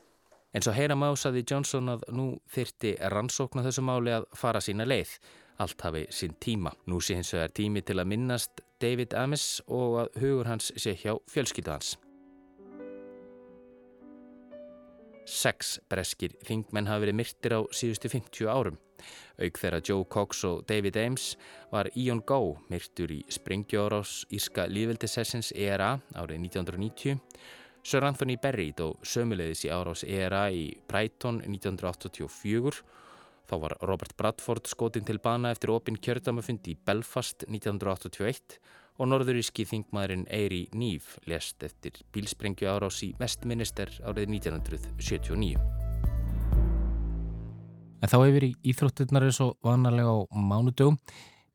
En 0.53 0.61
svo 0.61 0.73
heyra 0.75 0.97
másaði 0.99 1.45
Johnson 1.47 1.87
að 1.93 2.01
nú 2.11 2.25
þyrti 2.51 2.97
rannsókna 3.13 3.63
þessu 3.63 3.85
máli 3.87 4.11
að 4.11 4.25
fara 4.35 4.59
sína 4.59 4.83
leið. 4.83 5.13
Allt 5.63 5.85
hafi 5.85 6.01
sín 6.11 6.35
tíma. 6.43 6.73
Nú 6.91 6.99
sé 6.99 7.15
hins 7.15 7.31
vegar 7.31 7.53
tími 7.55 7.83
til 7.87 8.01
að 8.01 8.09
minnast 8.11 8.59
David 8.83 9.15
Amis 9.15 9.61
og 9.67 10.01
að 10.03 10.23
hugur 10.23 10.49
hans 10.51 10.73
sé 10.75 10.97
hjá 10.99 11.15
fjölskyldu 11.31 11.71
hans. 11.71 11.95
Seks 15.31 15.77
breskir 15.87 16.35
þingmenn 16.43 16.89
hafi 16.91 17.05
verið 17.05 17.17
myrtir 17.21 17.55
á 17.55 17.61
síðustu 17.71 18.11
50 18.11 18.51
árum. 18.51 18.77
Auk 19.41 19.57
þegar 19.57 19.85
Joe 19.87 20.05
Cox 20.11 20.43
og 20.45 20.65
David 20.67 20.99
Ames 20.99 21.31
var 21.71 21.89
Ian 21.95 22.19
Gow 22.27 22.57
myrtur 22.69 23.13
í 23.15 23.21
Springjóðrás 23.31 24.25
Írska 24.35 24.67
líðveldisessins 24.69 25.53
ERA 25.55 25.95
árið 26.13 26.43
1990 26.51 27.17
Sir 27.83 28.05
Anthony 28.05 28.35
Berry 28.37 28.69
dó 28.77 28.91
sömulegðis 29.01 29.63
í 29.65 29.71
árás 29.73 30.03
ERA 30.05 30.43
í 30.53 30.67
Brighton 30.89 31.39
1984. 31.41 32.83
Þá 33.49 33.55
var 33.63 33.73
Robert 33.81 34.13
Bradford 34.19 34.69
skotin 34.69 35.07
til 35.07 35.17
bana 35.23 35.49
eftir 35.55 35.73
opinn 35.73 35.97
kjördamafundi 35.97 36.75
í 36.75 36.77
Belfast 36.77 37.47
1981 37.47 38.59
og 39.01 39.09
norðuríski 39.09 39.65
þingmaðurinn 39.65 40.27
Eiri 40.29 40.67
Nýf 40.77 41.15
lest 41.29 41.63
eftir 41.65 41.97
bílsprengju 42.13 42.69
árás 42.69 42.99
í 43.01 43.11
Westminster 43.17 43.89
árið 44.05 44.29
1979. 44.37 45.57
En 48.01 48.09
þá 48.09 48.17
hefur 48.17 48.45
í 48.45 48.51
Íþrótturnar 48.71 49.25
eins 49.25 49.41
og 49.41 49.57
vanalega 49.65 50.13
á 50.13 50.37
mánudögum. 50.37 50.99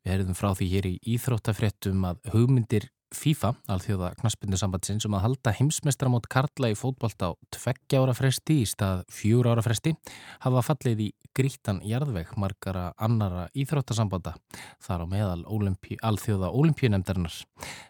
Við 0.03 0.13
herðum 0.13 0.37
frá 0.39 0.51
því 0.55 0.67
hér 0.73 0.89
í 0.91 0.93
Íþróttafréttum 1.15 2.03
að 2.07 2.21
hugmyndir 2.35 2.91
FIFA, 3.15 3.53
alþjóða 3.71 4.09
knaspindu 4.19 4.57
sambandsins, 4.59 5.05
um 5.07 5.15
að 5.15 5.23
halda 5.23 5.53
heimsmestramót 5.55 6.25
Karla 6.31 6.73
í 6.73 6.75
fótbolt 6.75 7.21
á 7.23 7.31
tveggja 7.55 8.01
ára 8.03 8.15
fresti 8.17 8.57
í 8.63 8.65
stað 8.67 9.05
fjúra 9.13 9.53
ára 9.55 9.63
fresti 9.63 9.93
hafa 10.43 10.63
fallið 10.67 11.03
í 11.05 11.07
grítan 11.37 11.79
jarðveg 11.87 12.33
margara 12.35 12.89
annara 12.99 13.47
íþróttasambanda 13.55 14.35
þar 14.83 15.05
á 15.07 15.09
meðal 15.13 15.43
Olympi, 15.47 15.95
alþjóða 16.03 16.51
olimpíunemdarinnar. 16.51 17.37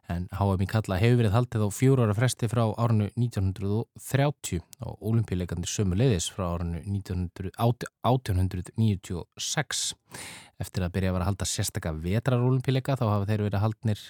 En 0.07 0.27
HM 0.37 0.61
í 0.63 0.67
Karla 0.69 0.99
hefur 1.01 1.17
verið 1.23 1.35
haldið 1.35 1.65
á 1.65 1.69
fjúra 1.73 2.05
ára 2.05 2.15
fresti 2.17 2.49
frá 2.51 2.63
árinu 2.77 3.09
1930 3.17 4.61
og 4.85 5.01
olimpíuleikandir 5.01 5.71
sömu 5.71 5.97
leiðis 5.97 6.29
frá 6.29 6.61
1900, 6.61 7.49
1896. 7.57 9.95
Eftir 10.57 10.85
að 10.85 10.95
byrja 10.95 11.11
að 11.11 11.17
vera 11.17 11.27
að 11.27 11.31
halda 11.31 11.49
sérstakka 11.49 11.93
vetrarolimpíleika 12.01 12.97
þá 12.97 13.05
hafa 13.11 13.27
þeir 13.29 13.45
verið 13.45 13.61
haldnir 13.61 14.01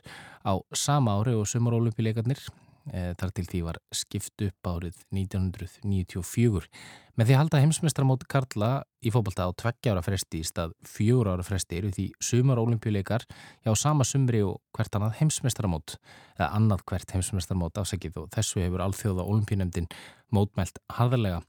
á 0.48 0.54
sama 0.72 1.18
ári 1.20 1.36
og 1.36 1.50
sumarolimpíleikarnir. 1.52 2.40
E, 2.88 3.12
þar 3.20 3.34
til 3.36 3.44
því 3.50 3.60
var 3.66 3.78
skipt 3.92 4.44
upp 4.46 4.70
árið 4.72 5.02
1994. 5.12 6.70
Með 7.18 7.28
því 7.28 7.34
að 7.34 7.42
halda 7.42 7.60
heimsmestramót 7.64 8.24
Karla 8.32 8.70
í 9.04 9.12
fókbalta 9.12 9.48
á 9.50 9.52
tveggjára 9.60 10.04
fresti 10.06 10.40
í 10.40 10.48
stað 10.48 10.76
fjóra 10.88 11.34
ára 11.36 11.44
fresti 11.44 11.82
eru 11.82 11.92
því 11.92 12.06
sumarolimpíuleikar 12.30 13.26
hjá 13.66 13.74
sama 13.76 14.08
sumri 14.08 14.44
og 14.46 14.62
hvert 14.78 14.96
annað 14.96 15.18
heimsmestramót 15.20 15.98
eða 16.38 16.52
annað 16.56 16.86
hvert 16.88 17.16
heimsmestramót 17.18 17.82
afsækið 17.82 18.22
og 18.22 18.32
þessu 18.38 18.64
hefur 18.64 18.86
alþjóða 18.86 19.28
olimpíunemdin 19.34 19.90
mótmælt 20.32 20.80
harðarlega. 20.96 21.42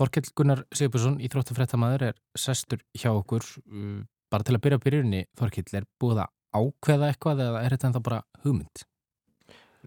Þorkell 0.00 0.30
Gunnar 0.32 0.62
Sigursson, 0.72 1.18
íþróttufrættamæður, 1.20 2.06
er 2.08 2.20
sestur 2.38 2.80
hjá 2.96 3.10
okkur. 3.12 3.44
Bara 4.32 4.46
til 4.46 4.56
að 4.56 4.62
byrja 4.64 4.78
byrjunni, 4.80 5.26
Þorkill, 5.36 5.66
er 5.76 5.88
búið 6.00 6.22
að 6.24 6.30
ákveða 6.56 7.10
eitthvað 7.10 7.42
eða 7.44 7.64
er 7.66 7.74
þetta 7.74 7.90
ennþá 7.90 8.02
bara 8.06 8.22
hugmynd? 8.44 8.86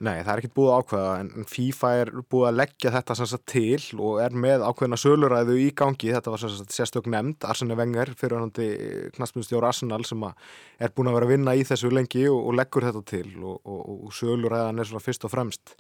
Nei, 0.04 0.24
það 0.26 0.32
er 0.32 0.40
ekkert 0.42 0.56
búið 0.58 0.70
að 0.74 0.80
ákveða 0.82 1.10
en 1.22 1.48
FIFA 1.50 1.90
er 2.02 2.12
búið 2.34 2.48
að 2.48 2.56
leggja 2.60 2.92
þetta 2.96 3.18
sagt, 3.18 3.44
til 3.52 4.00
og 4.02 4.22
er 4.24 4.38
með 4.46 4.64
ákveðina 4.66 4.98
söluræðu 4.98 5.58
í 5.62 5.68
gangi, 5.78 6.10
þetta 6.16 6.34
var 6.34 6.42
sérstök 6.74 7.10
nefnd 7.14 7.46
Arsene 7.46 7.78
Wenger, 7.78 8.14
fyrirhandi 8.18 8.70
knastmjöndstjóra 9.18 9.70
Arsenal 9.70 10.02
sem 10.10 10.26
er 10.26 10.96
búin 10.98 11.12
að 11.12 11.20
vera 11.20 11.30
að 11.30 11.36
vinna 11.36 11.54
í 11.54 11.66
þessu 11.70 11.94
lengi 11.94 12.26
og, 12.32 12.40
og 12.42 12.58
leggur 12.58 12.90
þetta 12.90 13.04
til 13.14 13.30
og, 13.44 13.62
og, 13.62 13.84
og 14.10 14.18
söluræðan 14.18 14.82
er 14.82 14.90
svona 14.90 15.06
fyrst 15.06 15.30
og 15.30 15.34
fremst 15.36 15.78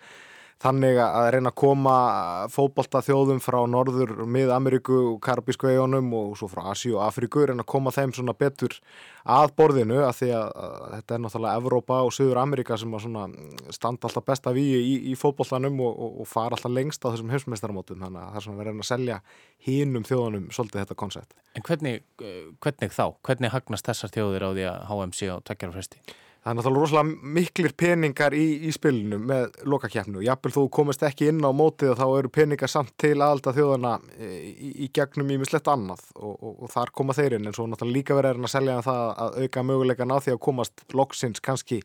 þannig 0.63 1.00
að 1.03 1.29
reyna 1.36 1.51
að 1.51 1.60
koma 1.60 1.93
fótbolta 2.51 3.01
þjóðum 3.03 3.41
frá 3.43 3.58
Norður, 3.67 4.13
Mið-Ameríku 4.32 5.00
og 5.10 5.17
Karabísku 5.24 5.67
eigunum 5.67 6.08
og 6.15 6.38
svo 6.39 6.48
frá 6.51 6.70
Asíu 6.72 6.96
og 6.96 7.03
Afríku, 7.08 7.43
reyna 7.50 7.65
að 7.65 7.72
koma 7.74 7.91
þeim 7.91 8.13
svona 8.15 8.36
betur 8.38 8.77
að 9.24 9.51
borðinu 9.60 10.00
að 10.03 10.15
því 10.22 10.29
að, 10.38 10.48
að 10.63 10.88
þetta 10.93 11.15
er 11.15 11.24
náttúrulega 11.25 11.62
Evrópa 11.62 12.00
og 12.08 12.15
Suður 12.15 12.41
Amerika 12.43 12.79
sem 12.79 12.96
að 12.96 13.38
standa 13.75 14.10
alltaf 14.10 14.27
best 14.27 14.50
af 14.51 14.60
í 14.60 14.65
í, 15.12 15.13
fótboltanum 15.20 15.84
og, 15.84 15.93
og, 15.93 16.17
og 16.24 16.32
fara 16.32 16.58
alltaf 16.58 16.72
lengst 16.72 17.03
á 17.03 17.12
þessum 17.12 17.32
heimsmeistaramótum 17.34 18.03
þannig 18.03 18.24
að 18.24 18.32
það 18.32 18.41
er 18.41 18.48
svona 18.48 18.63
að 18.63 18.70
reyna 18.70 18.88
að 18.88 18.91
selja 18.91 19.22
hínum 19.67 20.08
þjóðunum 20.08 20.50
svolítið 20.55 20.84
þetta 20.84 21.00
koncept. 21.03 21.39
En 21.55 21.67
hvernig, 21.67 22.03
eh, 22.24 22.43
hvernig 22.63 22.96
þá? 22.96 23.05
Hvernig 23.24 23.55
hagnast 23.55 23.88
þessar 23.91 24.15
þjóðir 24.15 24.48
á 24.48 24.50
því 24.51 24.67
að 24.72 24.86
HMC 24.91 25.32
á 25.32 25.36
takkjarafresti? 25.48 26.03
Það 26.44 26.52
er 26.52 26.58
náttúrulega 26.58 26.84
rosalega 26.84 27.34
miklir 27.38 27.74
peningar 27.80 28.34
í, 28.36 28.46
í 28.68 28.72
spilinu 28.76 29.16
með 29.24 29.54
lokakjafnu. 29.72 30.20
Jafnvel 30.26 30.52
þú 30.52 30.64
komist 30.76 31.06
ekki 31.08 31.30
inn 31.32 31.40
á 31.40 31.56
mótið 31.56 31.94
og 31.94 32.02
þá 32.02 32.08
eru 32.18 32.32
peningar 32.36 32.72
samt 32.72 32.92
til 33.00 33.14
aðalda 33.16 33.54
þjóðana 33.56 33.94
e, 34.18 34.32
í, 34.52 34.72
í 34.84 34.90
gegnum 34.92 35.32
í 35.32 35.38
mislett 35.40 35.70
annað 35.72 36.02
og, 36.18 36.34
og, 36.34 36.58
og 36.66 36.74
þar 36.74 36.92
koma 37.00 37.16
þeir 37.16 37.38
inn 37.38 37.48
en 37.48 37.56
svo 37.56 37.70
náttúrulega 37.72 37.96
líka 37.96 38.18
verður 38.18 38.44
að 38.44 38.52
selja 38.58 38.76
það 38.84 39.06
að 39.24 39.38
auka 39.46 39.64
mögulegan 39.70 40.12
á 40.12 40.18
því 40.26 40.34
að 40.36 40.42
komast 40.50 40.84
loksins 40.92 41.44
kannski 41.48 41.80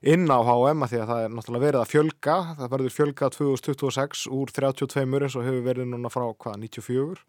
inn 0.00 0.24
á 0.32 0.38
HM 0.48 0.86
að 0.86 0.94
því 0.94 1.02
að 1.02 1.12
það 1.12 1.24
er 1.26 1.34
náttúrulega 1.36 1.66
verið 1.66 1.82
að 1.82 1.92
fjölga. 1.92 2.38
Það 2.62 2.72
verður 2.72 2.94
fjölga 2.96 3.30
2026 3.36 4.22
úr 4.32 4.54
32 4.56 5.04
eins 5.20 5.36
og 5.36 5.44
hefur 5.44 5.66
verið 5.68 5.92
núna 5.92 6.12
frá 6.12 6.24
hvað 6.24 6.56
94 6.64 7.28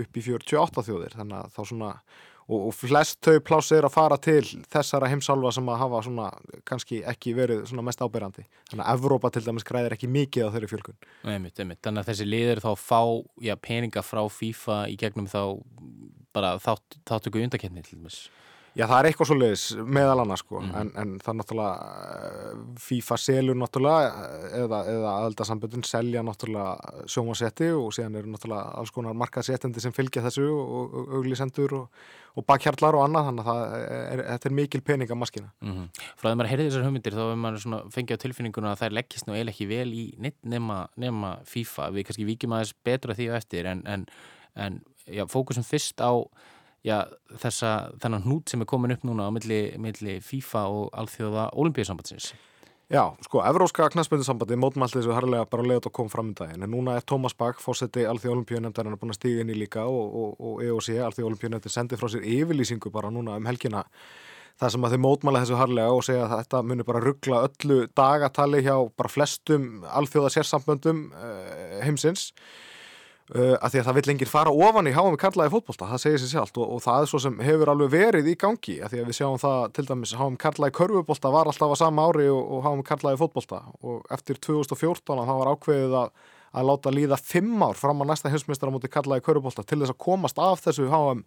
upp 0.00 0.16
í 0.16 0.24
48 0.24 0.86
þjóðir 0.88 1.18
þannig 1.20 1.42
að 1.42 1.52
þá 1.52 1.60
svona 1.68 1.90
og, 2.46 2.68
og 2.68 2.74
flest 2.74 3.20
þau 3.26 3.40
pláss 3.44 3.72
er 3.74 3.86
að 3.88 3.94
fara 3.96 4.18
til 4.22 4.42
þessara 4.72 5.10
heimsálfa 5.10 5.52
sem 5.56 5.70
að 5.72 5.80
hafa 5.82 6.02
svona 6.06 6.30
kannski 6.68 7.02
ekki 7.12 7.34
verið 7.36 7.66
svona 7.70 7.84
mest 7.86 8.02
ábyrjandi 8.02 8.46
þannig 8.70 8.84
að 8.84 8.92
Evrópa 8.94 9.32
til 9.34 9.44
dæmis 9.46 9.66
græðir 9.66 9.96
ekki 9.96 10.10
mikið 10.10 10.48
á 10.48 10.54
þeirri 10.54 10.72
fjölkun 10.72 10.98
einmitt, 11.24 11.58
einmitt. 11.58 11.82
Þannig 11.84 12.04
að 12.04 12.12
þessi 12.12 12.28
liður 12.30 12.64
þá 12.64 12.70
fá 12.80 13.02
já, 13.42 13.54
peninga 13.68 14.04
frá 14.06 14.22
FIFA 14.30 14.80
í 14.92 14.98
gegnum 15.00 15.30
þá 15.30 15.42
bara 16.36 16.56
þátt, 16.62 17.00
þáttöku 17.08 17.42
undaketni 17.42 17.84
til 17.86 18.00
dæmis 18.00 18.26
Já, 18.76 18.84
það 18.84 18.98
er 18.98 19.06
eitthvað 19.08 19.28
svo 19.30 19.34
leiðis 19.38 19.62
meðal 19.88 20.20
annars 20.20 20.42
sko, 20.44 20.58
mm. 20.60 20.72
en, 20.76 20.88
en 21.00 21.12
það 21.24 21.30
er 21.30 21.36
náttúrulega 21.38 21.76
eh, 22.02 22.56
FIFA 22.84 23.16
selur 23.22 23.56
náttúrulega 23.56 24.26
eða, 24.58 24.80
eða 24.92 25.14
aðeldarsambundin 25.22 25.86
selja 25.88 26.24
náttúrulega 26.26 27.06
sjómasetti 27.08 27.70
og 27.72 27.94
síðan 27.96 28.18
eru 28.20 28.34
náttúrulega 28.34 28.76
alls 28.76 28.92
konar 28.92 29.16
markaðséttendi 29.16 29.80
sem 29.80 29.96
fylgja 29.96 30.26
þessu 30.26 30.44
og 30.52 30.98
auglisendur 31.16 31.72
og, 31.78 31.86
og 31.88 32.25
bakhjarlar 32.44 32.96
og 32.98 33.04
annað, 33.06 33.28
þannig 33.30 33.46
að 33.52 33.60
er, 33.86 34.22
þetta 34.26 34.48
er 34.48 34.54
mikil 34.58 34.80
pening 34.84 35.12
að 35.12 35.20
maskina. 35.20 35.52
Mm 35.64 35.72
-hmm. 35.72 36.02
Frá 36.20 36.30
að 36.30 36.36
maður 36.36 36.50
heyrði 36.50 36.66
þessar 36.68 36.84
hugmyndir 36.84 37.16
þá 37.16 37.22
er 37.24 37.38
maður 37.44 37.92
fengið 37.94 38.18
á 38.18 38.22
tilfinninguna 38.24 38.72
að 38.72 38.78
það 38.80 38.86
er 38.86 38.96
leggist 38.98 39.26
nú 39.26 39.32
eiginlega 39.32 39.54
ekki 39.54 39.68
vel 39.70 39.88
í 39.94 40.04
neitt 40.18 40.38
nema, 40.44 40.88
nema 40.96 41.38
FIFA, 41.44 41.90
við 41.90 42.06
kannski 42.06 42.28
vikjum 42.28 42.52
aðeins 42.52 42.74
betra 42.84 43.14
því 43.14 43.30
og 43.30 43.36
eftir 43.36 43.66
en, 43.66 43.82
en, 43.86 44.06
en 44.54 44.82
já, 45.06 45.24
fókusum 45.26 45.64
fyrst 45.64 46.00
á 46.04 46.12
já, 46.84 47.06
þessa, 47.40 47.72
þennan 48.02 48.26
hnút 48.26 48.50
sem 48.50 48.60
er 48.60 48.68
komin 48.70 48.92
upp 48.92 49.04
núna 49.06 49.28
á 49.28 49.30
milli, 49.34 49.76
milli 49.78 50.20
FIFA 50.20 50.66
og 50.68 50.90
alþjóða 50.92 51.50
olimpíasambandsins. 51.54 52.34
Já, 52.86 53.16
sko, 53.24 53.40
Evróska 53.42 53.88
knastbundisambandi 53.90 54.54
mótmælti 54.62 55.00
þessu 55.00 55.14
harlega 55.16 55.48
bara 55.50 55.64
leiðt 55.66 55.88
og 55.88 55.92
kom 55.96 56.10
fram 56.10 56.28
í 56.30 56.34
daginn. 56.38 56.62
En 56.62 56.70
núna 56.70 56.92
er 56.94 57.02
Tómas 57.02 57.34
Bak, 57.34 57.58
fósetti 57.58 58.04
alþjóða 58.06 58.36
olimpíunemndarinn 58.36 58.94
búin 59.00 59.10
að 59.10 59.18
stíða 59.18 59.42
inn 59.42 59.50
í 59.50 59.56
líka 59.58 59.88
og, 59.90 60.14
og, 60.20 60.36
og 60.38 60.60
EOC, 60.62 60.92
alþjóða 61.02 61.32
olimpíunemndir, 61.32 61.74
sendi 61.74 61.98
frá 61.98 62.06
sér 62.12 62.22
yfirlýsingu 62.22 62.92
bara 62.94 63.10
núna 63.10 63.40
um 63.40 63.48
helgina. 63.50 63.82
Það 64.62 64.72
sem 64.76 64.86
að 64.86 64.94
þau 64.94 65.02
mótmæla 65.02 65.42
þessu 65.42 65.58
harlega 65.58 65.96
og 65.96 66.06
segja 66.06 66.28
að 66.28 66.36
þetta 66.36 66.62
munir 66.68 66.86
bara 66.86 67.02
ruggla 67.02 67.42
öllu 67.48 67.80
dagatali 67.98 68.62
hjá 68.62 68.76
bara 69.02 69.14
flestum 69.16 69.66
alþjóða 69.90 70.30
sérsamböndum 70.36 71.02
uh, 71.10 71.82
heimsins 71.82 72.30
Uh, 73.26 73.56
að 73.58 73.72
því 73.72 73.78
að 73.80 73.86
það 73.88 73.96
vill 73.96 74.06
lengir 74.06 74.28
fara 74.30 74.50
ofan 74.54 74.86
í 74.86 74.92
háum 74.94 75.08
við 75.10 75.18
kallaði 75.24 75.50
fótbolta, 75.50 75.88
það 75.90 76.02
segir 76.04 76.20
sér 76.22 76.28
sjálft 76.30 76.58
og, 76.62 76.68
og 76.76 76.82
það 76.84 77.00
er 77.02 77.08
svo 77.10 77.18
sem 77.24 77.40
hefur 77.42 77.72
alveg 77.72 77.88
verið 77.90 78.28
í 78.30 78.34
gangi 78.38 78.76
að 78.78 78.92
því 78.92 79.00
að 79.02 79.08
við 79.08 79.16
sjáum 79.18 79.40
það 79.42 79.64
til 79.74 79.84
dæmis 79.88 80.12
háum 80.14 80.36
kallaði 80.44 80.74
körfubólta 80.78 81.32
var 81.34 81.50
alltaf 81.50 81.74
á 81.74 81.76
sama 81.80 82.04
ári 82.06 82.28
og, 82.30 82.38
og 82.38 82.62
háum 82.62 82.84
kallaði 82.86 83.18
fótbolta 83.24 83.58
og 83.82 84.06
eftir 84.14 84.38
2014 84.46 85.26
þá 85.26 85.34
var 85.40 85.50
ákveðið 85.56 85.96
að 86.04 86.14
að 86.56 86.68
láta 86.70 86.92
líða 86.94 87.18
fimm 87.20 87.60
ár 87.62 87.76
fram 87.76 88.00
á 88.00 88.04
næsta 88.08 88.30
heimsmeistar 88.32 88.70
á 88.70 88.74
móti 88.74 88.88
kallaði 88.92 89.24
körubólta 89.26 89.64
til 89.66 89.78
þess 89.82 89.92
að 89.92 90.00
komast 90.00 90.38
af 90.40 90.62
þessu 90.64 90.88
HM 90.88 91.22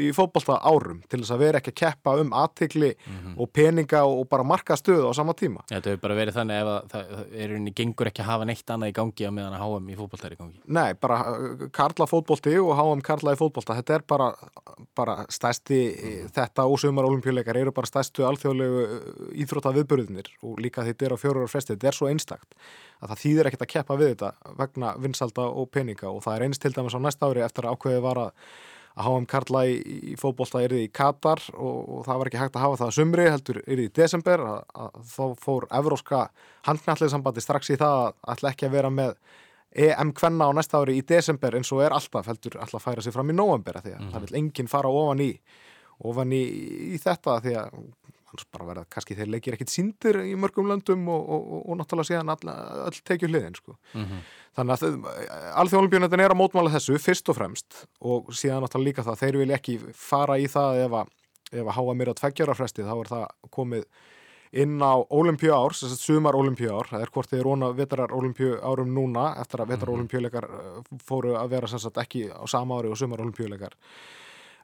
í 0.00 0.10
fótbolta 0.16 0.56
árum 0.64 1.02
til 1.10 1.20
þess 1.20 1.34
að 1.34 1.42
vera 1.44 1.60
ekki 1.60 1.74
að 1.74 1.78
keppa 1.82 2.14
um 2.20 2.32
aðtikli 2.36 2.90
mm 2.94 3.16
-hmm. 3.16 3.34
og 3.42 3.52
peninga 3.52 4.02
og 4.04 4.28
bara 4.28 4.44
marka 4.44 4.76
stöðu 4.76 5.10
á 5.10 5.12
sama 5.14 5.32
tíma. 5.32 5.64
Þetta 5.68 5.90
hefur 5.90 6.02
bara 6.02 6.18
verið 6.20 6.34
þannig 6.38 6.56
ef 6.60 6.90
það 6.92 7.12
er 7.44 7.54
unni 7.56 7.72
gengur 7.76 8.06
ekki 8.08 8.22
að 8.22 8.30
hafa 8.32 8.44
neitt 8.44 8.70
annað 8.70 8.88
í 8.88 8.96
gangi 8.96 9.28
á 9.28 9.30
meðan 9.30 9.56
að 9.56 9.64
HM 9.64 9.88
í 9.90 9.96
fótbolta 10.00 10.26
er 10.26 10.32
í 10.32 10.40
gangi. 10.40 10.60
Nei, 10.66 10.94
bara 10.94 11.16
uh, 11.30 11.68
Karla 11.72 12.06
fótbolti 12.06 12.56
og 12.58 12.76
HM 12.76 13.00
Karla 13.00 13.32
í 13.32 13.40
fótbolta, 13.40 13.76
þetta 13.76 13.94
er 13.94 14.02
bara, 14.08 14.34
bara 14.96 15.24
stæsti, 15.28 15.80
mm. 15.92 16.28
þetta 16.32 16.64
og 16.64 16.78
sumar 16.80 17.04
olimpíuleikar 17.04 17.56
eru 17.56 17.72
bara 17.72 17.86
stæstu 17.86 18.24
alþjóðlegu 18.24 18.84
uh, 18.84 19.00
íþrótta 19.34 19.74
viðbörðinir 19.76 20.32
og 20.42 20.60
líka 20.60 20.84
þetta 20.84 21.06
er 21.06 21.12
á 21.12 21.18
fjóru 21.20 21.44
ára 21.44 21.52
fresti, 21.52 21.76
þetta 21.76 21.88
er 21.88 22.00
svo 22.00 22.08
einstakt 22.08 22.54
að 23.00 23.12
það 23.12 23.22
þýðir 23.24 23.48
ekkert 23.50 23.64
að 23.66 23.72
keppa 23.74 23.96
við 24.00 24.12
þetta 24.14 24.54
vegna 24.58 24.96
vinsalda 25.00 25.46
og 25.48 25.70
peninga 25.72 26.10
og 26.10 26.22
það 26.24 26.36
er 26.36 26.46
einst 26.46 26.62
til 26.62 26.74
dæmis 26.76 26.96
á 26.96 27.00
næsta 27.00 27.30
ári 27.30 27.44
eftir 27.44 27.66
að 27.66 27.76
ákveði 27.76 28.04
var 28.04 28.22
að 28.26 28.34
að 28.98 29.06
HM 29.06 29.26
Karla 29.30 29.60
í, 29.70 29.76
í 30.12 30.14
fótbollta 30.18 30.62
er 30.64 30.74
í 30.74 30.88
Katar 30.92 31.42
og, 31.54 31.76
og 31.78 32.00
það 32.08 32.20
var 32.20 32.30
ekki 32.30 32.40
hægt 32.40 32.56
að 32.58 32.64
hafa 32.66 32.80
það 32.82 32.96
sumri 32.96 33.28
heldur 33.30 33.60
er 33.62 33.82
í 33.84 33.86
desember 33.96 34.42
að, 34.42 34.58
að 34.84 34.98
þá 35.12 35.44
fór 35.44 35.66
Evróska 35.80 36.24
handknalliðsambandi 36.66 37.44
strax 37.44 37.70
í 37.70 37.78
það 37.80 38.00
að 38.00 38.34
ætla 38.34 38.52
ekki 38.52 38.68
að 38.68 38.76
vera 38.76 38.92
með 38.94 39.14
EM 39.86 40.10
kvenna 40.18 40.50
á 40.50 40.56
næsta 40.58 40.80
ári 40.82 40.98
í 40.98 41.06
desember 41.06 41.54
eins 41.54 41.70
og 41.70 41.84
er 41.84 41.94
alltaf 41.94 42.26
heldur 42.26 42.58
alltaf 42.58 42.80
að 42.80 42.86
færa 42.88 43.06
sig 43.06 43.14
fram 43.14 43.30
í 43.30 43.36
november 43.38 43.78
því 43.78 43.92
að 43.94 44.00
mm 44.00 44.06
-hmm. 44.06 44.14
það 44.16 44.26
vil 44.26 44.40
enginn 44.40 44.72
fara 44.72 44.90
ofan 44.90 45.22
í 45.22 45.30
ofan 46.10 46.32
í, 46.32 46.44
í 46.96 46.98
þetta 46.98 47.40
því 47.44 47.54
að 47.60 47.78
hans 48.40 48.50
bara 48.52 48.68
verða, 48.68 48.84
kannski 48.90 49.16
þeir 49.18 49.30
leikir 49.34 49.56
ekkit 49.56 49.72
síndir 49.72 50.20
í 50.24 50.34
mörgum 50.38 50.68
löndum 50.70 51.08
og, 51.12 51.22
og, 51.22 51.48
og, 51.56 51.62
og 51.70 51.80
náttúrulega 51.80 52.10
síðan 52.10 52.32
all, 52.34 52.52
all 52.86 53.00
tekið 53.10 53.32
hliðin 53.32 53.56
sko. 53.58 53.76
mm 53.94 54.04
-hmm. 54.04 54.20
þannig 54.56 54.74
að 54.74 54.84
alþjóðanlubjörnundin 55.62 56.24
er 56.24 56.34
að 56.34 56.40
mótmála 56.40 56.74
þessu 56.74 56.98
fyrst 56.98 57.28
og 57.28 57.36
fremst 57.36 57.86
og 58.00 58.32
síðan 58.32 58.62
náttúrulega 58.64 58.88
líka 58.88 59.02
það 59.02 59.20
þeir 59.22 59.36
vil 59.36 59.50
ekki 59.50 59.78
fara 59.94 60.38
í 60.38 60.46
það 60.46 60.84
ef 60.84 60.92
að, 60.92 61.06
ef 61.52 61.66
að 61.66 61.76
háa 61.76 61.94
mér 61.94 62.12
á 62.12 62.20
tveggjara-fresti 62.20 62.82
þá 62.82 62.96
er 62.96 63.08
það 63.14 63.26
komið 63.50 63.84
inn 64.50 64.82
á 64.82 64.98
olimpíu 65.14 65.52
ár, 65.54 65.70
þess 65.70 65.94
að 65.94 66.00
sumar 66.02 66.34
olimpíu 66.34 66.72
ár 66.74 66.88
það 66.90 67.02
er 67.04 67.10
hvort 67.14 67.30
þeir 67.30 67.44
róna 67.46 67.70
vetrar 67.70 68.12
olimpíu 68.12 68.56
árum 68.58 68.90
núna 68.94 69.36
eftir 69.38 69.62
að 69.62 69.68
vetrar 69.68 69.94
olimpíuleikar 69.94 70.46
mhm. 70.48 70.98
fóru 71.06 71.36
að 71.38 71.50
vera 71.50 71.66
sagt, 71.70 71.96
ekki 71.96 72.26
á 72.34 72.44
sama 72.50 72.80
ári 72.80 72.90
og 72.90 72.98
sumar 72.98 73.22
olimpíuleikar 73.22 73.76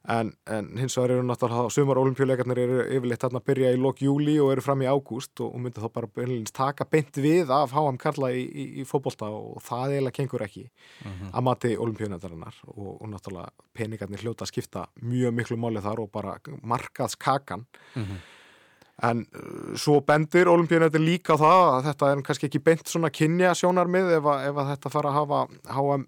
en, 0.07 0.31
en 0.47 0.67
hins 0.79 0.95
vegar 0.97 1.17
eru 1.17 1.23
náttúrulega 1.27 1.71
sumar 1.73 1.99
olimpíuleikarnir 1.99 2.61
eru 2.63 2.77
yfirleitt 2.95 3.25
að 3.27 3.39
byrja 3.49 3.73
í 3.75 3.79
lok 3.81 3.99
júli 4.05 4.37
og 4.39 4.53
eru 4.53 4.63
fram 4.63 4.83
í 4.85 4.87
ágúst 4.87 5.41
og, 5.43 5.51
og 5.51 5.63
myndir 5.63 5.83
þá 5.83 5.93
bara 5.97 6.11
beinleins 6.19 6.55
taka 6.55 6.87
beint 6.87 7.19
við 7.19 7.51
af 7.53 7.75
HM 7.75 7.99
Karla 8.01 8.31
í, 8.31 8.45
í, 8.47 8.67
í 8.81 8.87
fókbólta 8.87 9.29
og 9.33 9.59
það 9.65 9.97
eiginlega 9.97 10.17
kengur 10.21 10.45
ekki 10.47 10.63
mm 10.63 11.11
-hmm. 11.11 11.33
að 11.33 11.45
mati 11.49 11.75
olimpíunendarinnar 11.75 12.63
og, 12.67 12.89
og 13.01 13.11
náttúrulega 13.11 13.67
peningarnir 13.73 14.23
hljóta 14.23 14.47
að 14.47 14.53
skipta 14.53 14.87
mjög 15.01 15.35
miklu 15.35 15.59
máli 15.59 15.83
þar 15.83 15.99
og 16.05 16.11
bara 16.11 16.39
markaðskakan 16.63 17.65
mm 17.95 18.03
-hmm. 18.03 18.25
En 18.97 19.27
uh, 19.29 19.75
svo 19.77 19.99
bendir 20.01 20.49
olimpíunættir 20.49 20.99
líka 20.99 21.37
það 21.37 21.77
að 21.77 21.83
þetta 21.83 22.11
er 22.11 22.21
kannski 22.21 22.47
ekki 22.47 22.59
beint 22.59 22.87
svona 22.87 23.09
kynja 23.09 23.53
sjónarmið 23.53 24.09
ef 24.17 24.25
að, 24.25 24.45
ef 24.49 24.57
að 24.57 24.69
þetta 24.71 24.89
fara 24.89 25.09
að 25.09 25.17
hafa 25.19 25.47
HM 25.75 26.05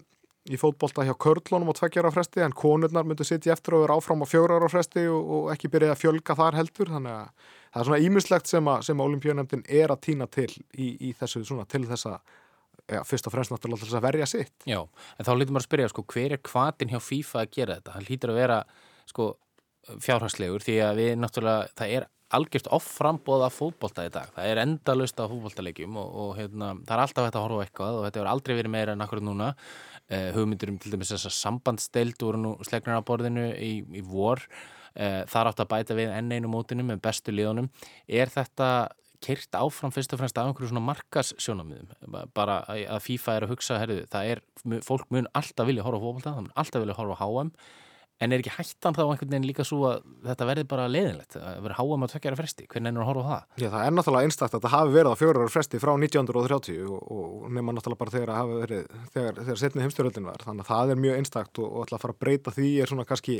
í 0.54 0.60
fótbolta 0.60 1.04
hjá 1.06 1.14
körlunum 1.20 1.70
á 1.70 1.78
tveggjara 1.78 2.12
fresti 2.14 2.44
en 2.44 2.56
konurnar 2.56 3.06
myndu 3.06 3.26
sitja 3.26 3.54
eftir 3.54 3.76
og 3.76 3.84
vera 3.84 3.96
áfram 3.98 4.24
á 4.24 4.26
fjórar 4.28 4.66
á 4.66 4.68
fresti 4.72 5.06
og, 5.10 5.32
og 5.36 5.48
ekki 5.54 5.70
byrja 5.72 5.94
að 5.94 6.02
fjölga 6.02 6.36
þar 6.38 6.58
heldur 6.60 6.92
þannig 6.94 7.16
að 7.16 7.48
það 7.70 7.80
er 7.80 7.88
svona 7.88 8.04
ímislegt 8.06 8.50
sem 8.50 8.70
að, 8.70 8.86
að 8.90 9.02
olimpíunættin 9.06 9.66
er 9.66 9.94
að 9.94 10.04
týna 10.08 10.28
til 10.30 10.50
í, 10.50 10.92
í 11.08 11.12
þessu 11.18 11.44
svona 11.46 11.66
til 11.70 11.84
þess 11.88 12.10
að 12.10 12.18
ja, 12.90 13.02
fyrst 13.06 13.28
og 13.28 13.34
fremst 13.34 13.52
náttúrulega 13.54 13.84
þess 13.84 13.98
að 13.98 14.06
verja 14.06 14.28
sitt. 14.30 14.54
Já, 14.68 14.80
en 14.82 15.28
þá 15.28 15.32
lítum 15.36 15.56
við 15.56 15.62
að 15.62 15.68
spyrja 15.68 15.90
sko 15.92 16.06
hver 16.14 16.34
er 16.34 16.42
kvatin 16.42 16.92
hjá 16.92 17.00
FIFA 17.04 17.42
að 17.42 17.52
gera 17.56 17.76
þetta? 17.78 17.96
Það 17.96 18.08
lítur 18.08 18.32
að 18.32 18.40
vera 18.40 18.62
sko 19.10 19.28
fjárhagslegur 19.90 20.64
því 20.64 20.80
að 20.86 21.00
við 21.00 21.12
náttúrulega, 21.20 21.70
það 21.78 21.94
er 21.98 22.08
algjört 22.36 22.68
oframbóða 22.74 23.48
fótbolta 23.50 24.04
í 24.06 24.10
dag. 24.14 24.30
Það 24.36 24.50
er 24.52 24.62
endalust 24.62 25.18
á 25.18 25.24
fótboltalegjum 25.26 25.96
og, 25.98 26.10
og 26.24 26.34
hérna, 26.38 26.74
það 26.86 26.94
er 26.96 27.04
alltaf 27.04 27.26
hægt 27.26 27.38
að 27.38 27.46
horfa 27.46 27.64
eitthvað 27.66 27.96
og 27.96 28.04
þetta 28.06 28.20
hefur 28.20 28.32
aldrei 28.34 28.54
verið 28.60 28.74
meira 28.76 28.94
en 28.94 29.04
akkurat 29.06 29.26
núna. 29.26 29.48
Uh, 30.10 30.30
hugmyndur 30.34 30.72
um 30.72 30.78
til 30.82 30.90
dæmis 30.94 31.12
þess 31.12 31.28
að 31.30 31.36
sambandsteild 31.38 32.22
voru 32.22 32.40
nú 32.42 32.52
slegnar 32.66 32.98
á 32.98 33.06
borðinu 33.06 33.50
í, 33.54 33.72
í 33.86 34.04
vor. 34.06 34.42
Það 34.90 35.36
er 35.38 35.48
átt 35.52 35.60
að 35.62 35.68
bæta 35.70 35.94
við 35.94 36.08
enn 36.10 36.32
einu 36.34 36.48
mótinu 36.50 36.82
með 36.82 36.98
bestu 37.04 37.30
liðunum. 37.30 37.68
Er 38.10 38.26
þetta 38.32 38.88
kert 39.22 39.54
áfram 39.54 39.92
fyrst 39.94 40.16
og 40.16 40.18
fremst 40.18 40.40
af 40.40 40.48
einhverju 40.48 40.72
svona 40.72 40.82
markassjónamiðum? 40.88 42.16
Bara 42.34 42.62
að 42.66 43.04
FIFA 43.04 43.36
er 43.36 43.46
að 43.46 43.52
hugsa, 43.52 43.78
herriðu, 43.78 44.08
það 44.10 44.32
er, 44.32 44.42
fólk 44.86 45.06
mun 45.14 45.28
alltaf 45.38 45.68
vilja 45.68 45.84
horfa 45.86 46.00
á 46.00 46.04
fótbolta, 46.06 46.32
það 46.32 46.42
mun 46.48 46.58
alltaf 46.64 46.84
vilja 46.84 46.98
horfa 46.98 47.20
á 47.20 47.22
HM 47.22 47.54
En 48.20 48.34
er 48.34 48.42
ekki 48.42 48.52
hættan 48.52 48.96
þá 48.96 49.00
einhvern 49.06 49.30
veginn 49.32 49.46
líka 49.48 49.64
svo 49.64 49.86
að 49.88 50.02
þetta 50.26 50.48
verði 50.50 50.64
bara 50.68 50.88
leðinlegt, 50.92 51.38
að 51.40 51.60
vera 51.64 51.76
háam 51.78 52.04
að 52.04 52.10
tvekjara 52.12 52.36
fresti, 52.36 52.66
hvernig 52.68 52.92
ennur 52.92 53.06
horfa 53.08 53.22
það? 53.30 53.46
Já, 53.62 53.68
það 53.72 53.84
er 53.86 53.94
náttúrulega 53.96 54.28
einstakta 54.28 54.50
að 54.50 54.56
þetta 54.58 54.72
hafi 54.74 54.94
verið 54.96 55.14
á 55.16 55.20
fjórar 55.20 55.52
fresti 55.54 55.80
frá 55.80 55.92
1930 55.94 56.82
og, 56.84 56.98
og 57.16 57.46
nema 57.56 57.76
náttúrulega 57.76 58.02
bara 58.02 58.14
þegar 58.16 58.32
það 58.34 58.42
hafi 58.42 58.58
verið, 58.64 58.98
þegar, 59.14 59.40
þegar 59.40 59.62
setnið 59.62 59.86
heimstjóröldin 59.86 60.28
var, 60.28 60.44
þannig 60.44 60.66
að 60.66 60.72
það 60.74 60.92
er 60.92 61.02
mjög 61.06 61.22
einstakt 61.22 61.62
og, 61.62 61.70
og 61.70 61.86
alltaf 61.86 61.96
að 61.96 62.04
fara 62.04 62.16
að 62.16 62.20
breyta 62.26 62.54
því 62.58 62.74
er 62.84 62.92
svona 62.92 63.08
kannski 63.08 63.38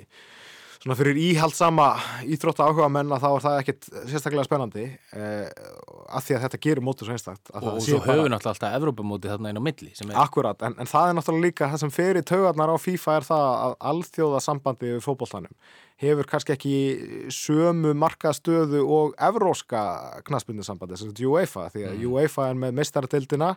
svona 0.80 0.96
fyrir 0.96 1.18
íhaldsama 1.20 1.86
íþrótta 2.32 2.64
áhuga 2.64 2.88
menn 2.92 3.12
að 3.12 3.24
þá 3.24 3.28
er 3.30 3.42
það 3.44 3.58
ekkit 3.60 3.88
sérstaklega 4.08 4.46
spennandi 4.46 4.86
eh, 4.88 5.50
að 6.08 6.24
því 6.26 6.36
að 6.36 6.44
þetta 6.46 6.60
gerir 6.66 6.84
mótur 6.86 7.08
svo 7.08 7.16
einstakt 7.16 7.52
og, 7.52 7.66
og 7.74 7.82
svo 7.84 7.98
höfum 8.00 8.30
náttúrulega 8.32 8.54
alltaf 8.54 8.78
Evrópamóti 8.78 9.28
þarna 9.28 9.52
einn 9.52 9.60
á 9.60 9.64
milli 9.66 9.92
er... 9.92 10.14
Akkurat, 10.22 10.64
en, 10.64 10.78
en 10.80 10.88
það 10.88 11.10
er 11.10 11.18
náttúrulega 11.18 11.46
líka 11.50 11.70
það 11.74 11.84
sem 11.84 11.94
ferir 11.98 12.26
taugarnar 12.30 12.72
á 12.72 12.76
FIFA 12.80 13.18
er 13.18 13.28
það 13.28 13.46
að 13.50 13.76
alþjóða 13.92 14.42
sambandi 14.46 14.92
við 14.94 15.04
fókbóltanum 15.04 15.56
hefur 16.00 16.28
kannski 16.30 16.56
ekki 16.56 16.76
sömu 17.34 17.92
markastöðu 18.00 18.80
og 18.88 19.16
evróska 19.20 19.82
knaspindinsambandi, 20.28 20.96
þess 20.96 21.12
að 21.12 21.26
UEFA 21.28 21.66
því 21.74 21.84
að 21.90 21.98
mm. 21.98 22.06
UEFA 22.14 22.46
er 22.48 22.62
með 22.62 22.78
mestaratildina 22.80 23.50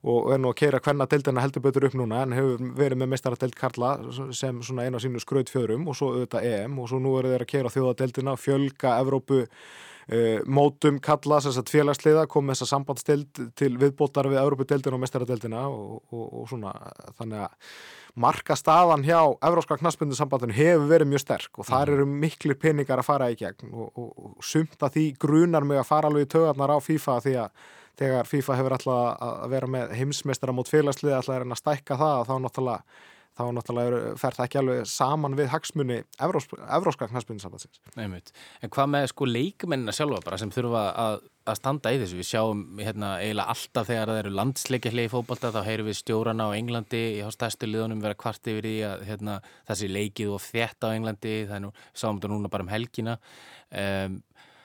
og 0.00 0.30
er 0.32 0.40
nú 0.40 0.48
að 0.48 0.58
keira 0.62 0.80
hvenna 0.80 1.06
deildina 1.10 1.42
heldur 1.44 1.64
betur 1.66 1.84
upp 1.90 1.94
núna 1.98 2.22
en 2.24 2.32
hefur 2.32 2.72
verið 2.78 3.02
með 3.02 3.12
mestaradeild 3.12 3.56
Karla 3.58 3.92
sem 4.36 4.62
svona 4.64 4.86
eina 4.88 5.00
sínu 5.02 5.20
skraut 5.20 5.52
fjörum 5.52 5.90
og 5.90 5.98
svo 5.98 6.14
auðvitað 6.14 6.46
EM 6.48 6.78
og 6.80 6.88
svo 6.88 7.00
nú 7.04 7.12
eru 7.20 7.32
þeir 7.34 7.44
að 7.44 7.50
keira 7.52 7.72
þjóðadeildina, 7.74 8.36
fjölga 8.40 8.94
Evrópu 9.02 9.42
uh, 9.44 10.38
mótum 10.48 11.02
Karla, 11.04 11.42
þess 11.44 11.60
að 11.60 11.72
félagsliða 11.74 12.26
kom 12.32 12.48
þess 12.48 12.64
að 12.64 12.70
sambandstild 12.72 13.42
til 13.60 13.74
viðbótar 13.82 14.30
við 14.32 14.40
Evrópudeildina 14.40 14.96
og 14.96 15.02
mestaradeildina 15.04 15.66
og, 15.68 15.98
og, 16.08 16.22
og 16.40 16.46
svona 16.48 16.72
þannig 17.18 17.44
að 17.44 17.74
marka 18.20 18.56
staðan 18.56 19.04
hjá 19.04 19.20
Evróska 19.46 19.76
knaspundusambandinu 19.82 20.56
hefur 20.56 20.88
verið 20.90 21.12
mjög 21.12 21.24
sterk 21.26 21.60
og 21.60 21.68
þar 21.68 21.92
mhm. 21.92 21.98
eru 21.98 22.22
miklu 22.24 22.56
peningar 22.56 23.04
að 23.04 23.10
fara 23.10 23.28
í 23.28 23.36
gegn 23.38 23.68
og, 23.68 23.92
og 24.00 24.40
sumt 24.44 24.80
að 24.80 24.96
því 24.96 25.04
grunar 25.20 25.68
mig 25.68 25.82
að 25.82 25.90
fara 25.92 26.08
alveg 26.08 26.24
í 26.24 26.32
tögarnar 26.32 26.72
á 26.72 26.78
FIFA 26.80 27.18
því 27.26 27.36
að 27.44 27.68
þegar 28.00 28.28
FIFA 28.28 28.58
hefur 28.60 28.76
alltaf 28.76 29.22
að 29.28 29.46
vera 29.54 29.70
með 29.70 29.94
heimsmeistara 29.98 30.56
mot 30.56 30.68
félagslið 30.68 31.16
alltaf 31.18 31.36
er 31.36 31.46
hann 31.46 31.56
að 31.56 31.62
stækka 31.62 31.98
það 32.00 32.20
þá 32.28 32.34
náttúrulega, 32.44 33.00
þá 33.36 33.42
náttúrulega 33.56 33.98
fer 34.20 34.36
það 34.36 34.46
ekki 34.46 34.60
alveg 34.60 34.86
saman 34.90 35.36
við 35.38 35.50
hagsmunni 35.52 35.98
evróska 36.20 37.10
knæspuninsambansins. 37.10 37.82
En 37.96 38.72
hvað 38.72 38.94
með 38.94 39.10
sko 39.12 39.28
leikmennina 39.28 39.94
sjálfa 39.96 40.22
bara 40.24 40.38
sem 40.40 40.52
þurfa 40.54 40.84
að, 41.04 41.18
að 41.50 41.58
standa 41.60 41.92
í 41.92 42.00
þessu? 42.00 42.20
Við 42.22 42.28
sjáum 42.30 42.62
hérna 42.80 43.12
eiginlega 43.20 43.54
alltaf 43.54 43.90
þegar 43.90 44.12
það 44.12 44.22
eru 44.22 44.34
landsleikjalli 44.38 45.04
í 45.04 45.12
fókbalta 45.12 45.52
þá 45.56 45.60
heyrum 45.68 45.90
við 45.90 46.00
stjórana 46.00 46.48
á 46.48 46.56
Englandi 46.56 47.02
í 47.18 47.28
stærstu 47.36 47.68
liðunum 47.68 48.00
vera 48.04 48.16
kvart 48.16 48.50
yfir 48.52 48.70
í 48.70 48.74
að 48.88 49.04
hérna, 49.10 49.36
þessi 49.68 49.92
leikið 49.92 50.34
og 50.38 50.42
þétt 50.46 50.88
á 50.88 50.94
Englandi 50.94 51.36
það 51.44 51.58
er 51.60 51.64
nú, 51.68 51.74
sáum 51.92 52.16
þetta 52.16 52.32
núna 52.32 52.52
bara 52.52 52.64
um 52.64 52.72
helgina 52.72 53.20
um, 53.20 54.20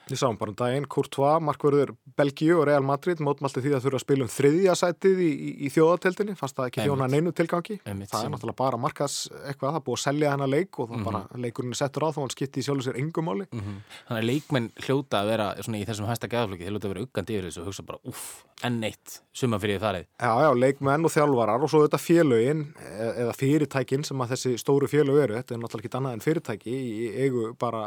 Ég 0.06 0.20
sá 0.20 0.28
um 0.30 0.36
bara 0.38 0.52
um 0.52 0.54
daginn, 0.54 0.84
Courtois, 0.86 1.40
markverður 1.42 1.90
Belgíu 2.14 2.60
og 2.60 2.68
Real 2.68 2.84
Madrid 2.86 3.18
mótmalti 3.18 3.58
því 3.58 3.72
að 3.74 3.86
þurfa 3.88 3.98
að 3.98 4.02
spila 4.04 4.22
um 4.22 4.28
þriðja 4.30 4.74
sætið 4.78 5.22
í, 5.24 5.30
í, 5.34 5.48
í 5.66 5.70
þjóðateltinni, 5.74 6.36
fannst 6.38 6.54
það 6.60 6.68
ekki 6.70 6.84
þjóna 6.86 7.08
neinu 7.10 7.32
tilgangi. 7.34 7.80
Einmitt, 7.82 8.12
það 8.12 8.28
er 8.28 8.30
náttúrulega 8.30 8.58
bara 8.60 8.78
markas 8.78 9.16
eitthvað, 9.40 9.74
það 9.74 9.84
búið 9.88 9.98
að 9.98 10.02
selja 10.04 10.34
hana 10.36 10.46
leik 10.46 10.78
og 10.78 10.86
það 10.86 10.94
mm 10.94 11.02
-hmm. 11.02 11.08
bara 11.10 11.42
leikurinn 11.42 11.74
er 11.74 11.80
settur 11.80 12.06
á 12.06 12.14
þá 12.14 12.20
hann 12.22 12.34
skipti 12.36 12.62
í 12.62 12.66
sjálf 12.68 12.78
og 12.78 12.86
sér 12.86 13.00
engumáli. 13.02 13.48
Mm 13.50 13.60
-hmm. 13.64 13.80
Þannig 14.06 14.22
að 14.22 14.28
leikmenn 14.30 14.70
hljóta 14.86 15.16
að 15.18 15.26
vera 15.32 15.46
svona 15.58 15.78
í 15.80 15.86
þessum 15.90 16.06
hæsta 16.06 16.30
gæðaflöki, 16.30 16.62
þeir 16.62 16.70
hljóta 16.70 16.86
að 16.86 16.94
vera 16.94 17.04
uggandi 17.06 17.34
yfir 17.34 17.46
þessu 17.50 17.60
og 17.60 17.66
hugsa 17.66 17.82
bara, 17.82 17.98
uff, 18.06 18.44
enn 18.62 18.84
eitt, 18.84 19.22
suma 19.34 19.58
fyrir 19.58 19.82
þarið. 19.82 20.06
Já, 20.22 20.32
já, 20.46 20.50
leikmenn 20.54 21.04
og 21.04 21.10
þjálfarar 21.10 21.62
og 21.66 21.70
svo 21.70 21.82
þetta 21.82 21.98
félögin 21.98 22.62
e, 22.78 23.26
eða 23.26 23.34
fyrirtækin 23.34 24.04
sem 24.06 24.22
að 24.22 24.30
þessi 24.30 24.54
stóru 24.56 24.86
félög 24.86 25.18
eru, 25.18 25.34
þetta 25.34 25.54
er 25.54 25.60
náttúrulega 25.60 25.86
ekki 25.86 25.98
annað 25.98 26.12
en 26.14 26.24
fyrirtæki 26.24 26.70
í 26.70 27.10
eigu 27.26 27.56
bara, 27.58 27.82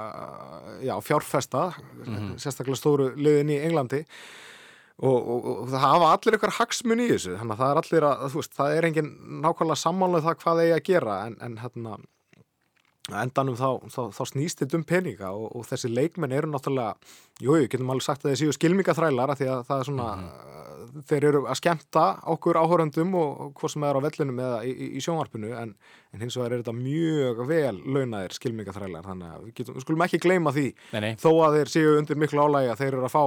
já, 0.83 0.99
fjárfesta 0.99 1.73
mm 2.09 2.21
-hmm. 2.21 2.37
sérstaklega 2.43 2.79
stóru 2.79 3.09
liðin 3.15 3.49
í 3.55 3.59
Englandi 3.67 4.03
og, 4.99 5.17
og, 5.17 5.45
og 5.45 5.67
það 5.71 5.85
hafa 5.85 6.13
allir 6.13 6.35
eitthvað 6.35 6.57
hagsmun 6.59 7.03
í 7.03 7.09
þessu 7.13 7.35
þannig 7.39 7.53
að 7.55 7.61
það 7.61 7.71
er 7.71 7.81
allir 7.81 8.07
að, 8.09 8.23
þú 8.31 8.41
veist, 8.41 8.55
það 8.59 8.77
er 8.77 8.87
engin 8.89 9.11
nákvæmlega 9.43 9.83
sammáluð 9.83 10.25
það 10.27 10.39
hvað 10.43 10.63
eigi 10.63 10.75
að 10.77 10.87
gera 10.89 11.19
en, 11.27 11.37
en 11.41 11.57
hérna 11.63 11.97
endanum 13.15 13.57
þá, 13.59 13.69
þá, 13.91 14.01
þá 14.15 14.21
snýst 14.29 14.63
þetta 14.63 14.79
um 14.79 14.85
peninga 14.87 15.31
og, 15.35 15.49
og 15.57 15.67
þessi 15.69 15.91
leikmenn 15.91 16.35
eru 16.35 16.49
náttúrulega 16.51 16.95
júi, 17.43 17.67
getum 17.71 17.91
alveg 17.93 18.05
sagt 18.05 18.25
að 18.25 18.33
þeir 18.33 18.41
séu 18.41 18.55
skilmingaþrælar 18.57 19.35
því 19.39 19.49
að 19.53 19.61
það 19.69 19.83
er 19.83 19.89
svona 19.89 20.07
mm 20.09 20.25
-hmm. 20.25 21.05
þeir 21.11 21.27
eru 21.29 21.43
að 21.45 21.59
skemta 21.61 22.05
okkur 22.35 22.59
áhöröndum 22.59 23.15
og 23.19 23.53
hvað 23.59 23.73
sem 23.73 23.87
er 23.87 23.99
á 23.99 24.05
vellinum 24.07 24.43
eða 24.45 24.59
í, 24.65 24.73
í, 24.73 24.89
í 24.97 25.05
sjónvarpinu 25.05 25.53
en, 25.61 25.75
en 26.13 26.25
hins 26.25 26.37
vegar 26.37 26.53
er 26.53 26.63
þetta 26.63 26.75
mjög 26.75 27.45
vel 27.47 27.77
launaðir 27.85 28.35
skilmingaþrælar 28.37 29.07
þannig 29.07 29.33
að 29.33 29.45
við, 29.45 29.53
getum, 29.61 29.75
við 29.75 29.87
skulum 29.87 30.05
ekki 30.05 30.23
gleyma 30.25 30.51
því 30.51 30.67
nei, 30.93 31.01
nei. 31.01 31.15
þó 31.15 31.31
að 31.45 31.57
þeir 31.59 31.73
séu 31.75 31.97
undir 31.97 32.17
miklu 32.17 32.45
álægi 32.45 32.71
að 32.73 32.83
þeir 32.83 32.93
eru 32.93 33.09
að 33.09 33.15
fá 33.15 33.25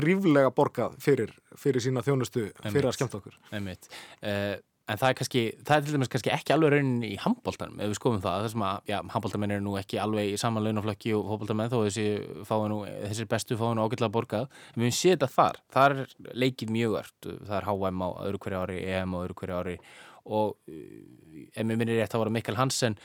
ríflega 0.00 0.50
borgað 0.50 0.96
fyrir, 1.02 1.30
fyrir 1.58 1.82
sína 1.84 2.02
þjónustu 2.02 2.48
fyrir 2.64 2.88
að 2.88 2.96
skemta 2.96 3.20
okkur 3.20 3.36
Einmitt. 3.52 3.90
Uh, 4.22 4.56
En 4.90 4.98
það 4.98 5.12
er 5.12 5.16
kannski, 5.20 5.42
það 5.62 5.76
er 5.76 5.84
til 5.84 5.94
dæmis 5.94 6.10
kannski 6.10 6.30
ekki 6.34 6.54
alveg 6.54 6.72
raunin 6.74 7.04
í 7.06 7.12
handbóltanum, 7.22 7.78
ef 7.78 7.92
við 7.92 7.98
skoðum 8.00 8.22
það, 8.24 8.46
þessum 8.48 8.64
að, 8.66 8.80
já, 8.90 8.96
handbóltamenn 9.14 9.54
eru 9.54 9.62
nú 9.62 9.76
ekki 9.78 10.00
alveg 10.02 10.32
í 10.32 10.38
saman 10.40 10.64
launaflöki 10.66 11.12
og 11.14 11.28
fólkbóltamenn 11.28 11.70
þó 11.70 11.76
þessi 11.84 12.06
nú, 12.72 12.80
þessir 13.04 13.28
bestu 13.30 13.58
fáið 13.60 13.76
nú 13.78 13.84
ágætlega 13.86 14.14
borgað, 14.16 14.48
en 14.74 14.82
við 14.82 14.96
séum 14.98 15.14
þetta 15.14 15.30
þar, 15.36 15.60
þar 15.76 15.94
er 15.94 16.14
leikið 16.42 16.72
mjög 16.74 16.96
öll, 17.02 17.36
það 17.38 17.56
er 17.60 17.68
HM 17.70 18.02
á 18.02 18.08
öðru 18.24 18.40
hverju 18.42 18.62
ári, 18.64 18.78
EM 18.96 19.14
á 19.14 19.18
öðru 19.20 19.36
hverju 19.38 19.60
ári. 19.60 19.76
Og 20.30 20.50
ef 20.68 21.64
mér 21.64 21.78
minnir 21.80 21.96
rétt 21.96 22.12
þá 22.12 22.18
var 22.20 22.32
Mikkel 22.34 22.58
Hansen, 22.58 22.96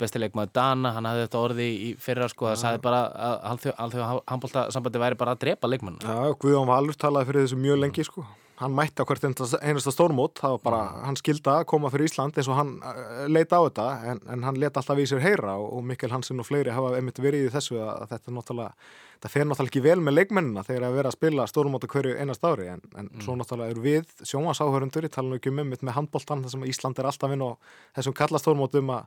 bestileik 0.00 0.36
maður 0.38 0.54
Dana, 0.56 0.94
hann 0.96 1.08
hafði 1.10 1.26
þetta 1.26 1.42
orði 1.42 1.66
í 1.68 1.90
fyrra 2.00 2.30
sko, 2.32 2.48
það 2.48 2.62
sagði 2.62 2.84
bara 2.86 3.02
að 3.12 3.66
allþjóða 3.82 4.22
handbóltasambandi 4.30 5.02
væri 5.02 5.18
bara 5.20 5.34
að 5.36 5.42
drepa 5.44 5.68
leikmann. 5.68 6.00
Já, 6.00 6.32
Guðjón 6.40 6.70
Valur 6.70 6.96
talaði 6.96 7.28
fyrir 7.28 7.44
þessu 7.44 7.60
mjög 7.60 7.82
lengi 7.82 8.06
sko 8.08 8.24
hann 8.62 8.74
mætti 8.76 9.02
á 9.02 9.06
hvert 9.08 9.24
einasta 9.26 9.92
stórmót 9.94 10.40
það 10.40 10.56
var 10.56 10.62
bara, 10.64 10.82
mm. 10.82 11.04
hann 11.08 11.18
skilda 11.20 11.54
að 11.60 11.68
koma 11.72 11.90
fyrir 11.92 12.10
Ísland 12.10 12.38
eins 12.38 12.50
og 12.50 12.58
hann 12.58 12.74
uh, 12.80 13.24
leita 13.30 13.58
á 13.58 13.62
þetta 13.66 13.86
en, 14.12 14.22
en 14.34 14.46
hann 14.48 14.60
leta 14.62 14.80
alltaf 14.80 15.02
í 15.02 15.06
sér 15.10 15.22
heyra 15.24 15.56
og, 15.60 15.68
og 15.78 15.86
Mikkel 15.90 16.12
Hansen 16.14 16.42
og 16.42 16.48
fleiri 16.48 16.74
hafa 16.74 16.94
einmitt 16.98 17.20
verið 17.22 17.48
í 17.48 17.52
þessu 17.54 17.80
að 17.82 18.06
þetta 18.14 18.32
er 18.32 18.36
náttúrulega, 18.38 18.88
það 19.24 19.34
fer 19.34 19.48
náttúrulega 19.48 19.72
ekki 19.72 19.84
vel 19.88 19.98
með 20.06 20.18
leikmennina 20.18 20.66
þegar 20.68 20.88
að 20.88 20.98
vera 21.00 21.12
að 21.12 21.18
spila 21.18 21.48
stórmót 21.50 21.86
á 21.86 21.92
hverju 21.94 22.16
einast 22.22 22.48
ári 22.48 22.70
en, 22.72 22.82
en 22.94 23.10
mm. 23.10 23.26
svo 23.26 23.36
náttúrulega 23.38 23.76
eru 23.76 23.86
við 23.86 24.16
sjónvasáhörundur, 24.22 25.08
ég 25.08 25.14
tala 25.14 25.30
nú 25.30 25.40
ekki 25.40 25.52
um 25.52 25.62
einmitt 25.64 25.86
með 25.86 25.98
handbóltan 26.00 26.46
þar 26.46 26.56
sem 26.56 26.66
Ísland 26.70 27.02
er 27.02 27.10
alltaf 27.10 27.36
inn 27.36 27.46
á 27.46 27.50
þessum 27.98 28.18
kallastórmótum 28.22 28.96
að 28.96 29.06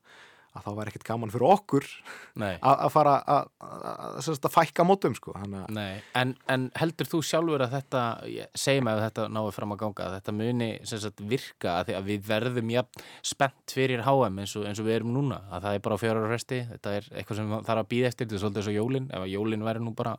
að 0.56 0.66
þá 0.66 0.70
var 0.78 0.90
ekkert 0.90 1.06
gaman 1.08 1.32
fyrir 1.34 1.48
okkur 1.52 1.88
að 2.40 2.92
fara 2.94 3.16
að 3.28 4.48
fækka 4.54 4.86
mótum 4.88 5.16
sko. 5.18 5.36
en, 6.16 6.34
en 6.52 6.68
heldur 6.80 7.10
þú 7.12 7.22
sjálfur 7.28 7.66
að 7.66 7.76
þetta 7.76 8.04
segjum 8.58 8.90
að 8.92 9.04
þetta 9.06 9.28
náðu 9.36 9.54
fram 9.58 9.76
að 9.76 9.82
ganga 9.84 10.08
að 10.08 10.18
þetta 10.20 10.36
muni 10.40 10.70
sagt, 10.88 11.22
virka 11.36 11.78
að, 11.82 11.94
að 12.00 12.10
við 12.10 12.26
verðum 12.30 12.74
jafn 12.76 13.06
spennt 13.26 13.76
fyrir 13.76 14.06
HM 14.08 14.42
eins 14.44 14.56
og, 14.56 14.68
eins 14.70 14.82
og 14.82 14.90
við 14.90 15.00
erum 15.00 15.16
núna 15.16 15.44
að 15.52 15.68
það 15.68 15.78
er 15.78 15.86
bara 15.88 16.00
á 16.00 16.04
fjórar 16.06 16.28
og 16.28 16.36
resti 16.36 16.64
þetta 16.72 16.98
er 17.00 17.10
eitthvað 17.14 17.42
sem 17.42 17.56
þarf 17.56 17.84
að 17.84 17.92
býða 17.94 18.12
eftir 18.12 18.28
þetta 18.28 18.38
er 18.40 18.46
svolítið 18.46 18.62
eins 18.64 18.72
og 18.72 18.80
jólin 18.80 19.10
ef 19.12 19.30
jólin 19.36 19.68
væri 19.68 19.84
nú 19.84 19.96
bara 19.98 20.16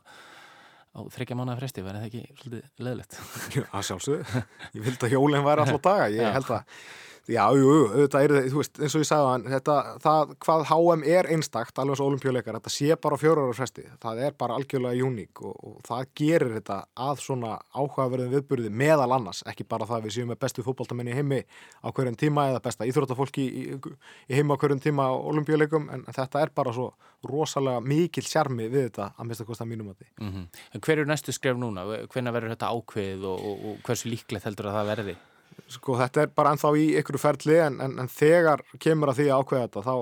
á 0.97 0.99
þryggja 1.13 1.37
mánuða 1.37 1.59
fresti, 1.59 1.83
verði 1.85 1.99
það 2.01 2.07
ekki 2.07 2.39
svolítið 2.41 2.85
leðilegt? 2.85 3.17
Já, 3.57 3.65
sjálfsög 3.89 4.31
ég 4.77 4.85
vildi 4.87 5.05
að 5.05 5.13
jólinn 5.13 5.45
væri 5.45 5.63
alltaf 5.63 5.83
daga, 5.85 6.07
ég 6.13 6.33
held 6.37 6.53
að 6.55 6.79
Já, 7.27 7.43
jú, 7.59 7.71
þetta 7.91 8.19
er, 8.23 8.33
þú 8.47 8.61
veist, 8.61 8.77
eins 8.79 8.93
og 8.95 9.01
ég 9.03 9.07
sagði 9.09 9.31
hann, 9.33 9.41
þetta, 9.51 9.73
það, 9.99 10.29
hvað 10.45 10.61
HM 10.69 11.01
er 11.11 11.27
einstakt, 11.35 11.79
alveg 11.81 11.99
svo 11.99 12.05
olimpíuleikar, 12.07 12.55
þetta 12.55 12.71
sé 12.71 12.95
bara 13.03 13.19
fjórar 13.19 13.49
ára 13.49 13.57
fresti, 13.57 13.83
það 13.99 14.21
er 14.23 14.37
bara 14.39 14.55
algjörlega 14.55 15.09
uník 15.09 15.41
og, 15.43 15.57
og 15.67 15.81
það 15.89 16.13
gerir 16.21 16.55
þetta 16.55 16.77
að 17.07 17.23
svona 17.25 17.57
áhugaverðin 17.75 18.31
viðburði 18.31 18.71
meðal 18.71 19.09
annars, 19.17 19.43
ekki 19.51 19.67
bara 19.67 19.89
það 19.91 20.07
við 20.07 20.15
séum 20.15 20.31
með 20.31 20.41
bestu 20.45 20.63
fótballtamenni 20.63 21.11
í 21.11 21.19
heimi 21.19 21.43
á 21.83 21.87
hverjum 21.91 22.19
tíma 22.23 22.47
eða 22.53 22.63
besta 22.69 22.87
íþróttafólki 22.87 23.43
í, 23.43 23.67
í 23.75 24.39
heimi 24.39 24.55
á 24.55 24.59
hverjum 24.63 24.83
tíma 24.87 25.11
á 25.11 25.13
olimpíuleikum, 25.19 25.91
en 25.91 26.07
þetta 26.07 26.47
er 26.47 26.55
bara 26.55 26.71
svo 26.79 26.93
rosalega 27.27 27.83
mikil 27.83 28.23
sjarmi 28.23 28.71
við 28.71 28.87
þetta 28.87 29.11
að 29.17 29.33
mista 29.33 29.43
kosta 29.43 29.67
mínum 29.67 29.91
að 29.91 29.99
því. 29.99 30.13
Mm 30.23 30.31
-hmm. 30.31 30.79
Hver 30.79 30.99
er 31.03 31.09
næstu 31.11 31.35
skref 31.35 31.57
núna? 31.59 31.83
Hvernig 32.07 32.33
verður 32.33 32.55
þetta 32.55 32.71
ákveð 32.71 33.25
og, 33.25 33.49
og, 33.51 33.65
og 33.65 33.81
hversu 33.83 34.07
líklegt 34.07 34.47
heldur 34.47 34.71
að 34.71 34.79
það 34.79 34.95
verði? 34.95 35.23
Sko 35.67 35.97
þetta 35.99 36.23
er 36.23 36.31
bara 36.37 36.53
ennþá 36.53 36.71
í 36.79 36.87
ykkur 37.01 37.19
ferli 37.21 37.59
en, 37.59 37.81
en, 37.83 37.97
en 38.03 38.09
þegar 38.11 38.63
kemur 38.79 39.11
að 39.11 39.21
því 39.21 39.29
að 39.29 39.43
ákveða 39.43 39.67
þetta 39.67 39.85
þá 39.87 39.95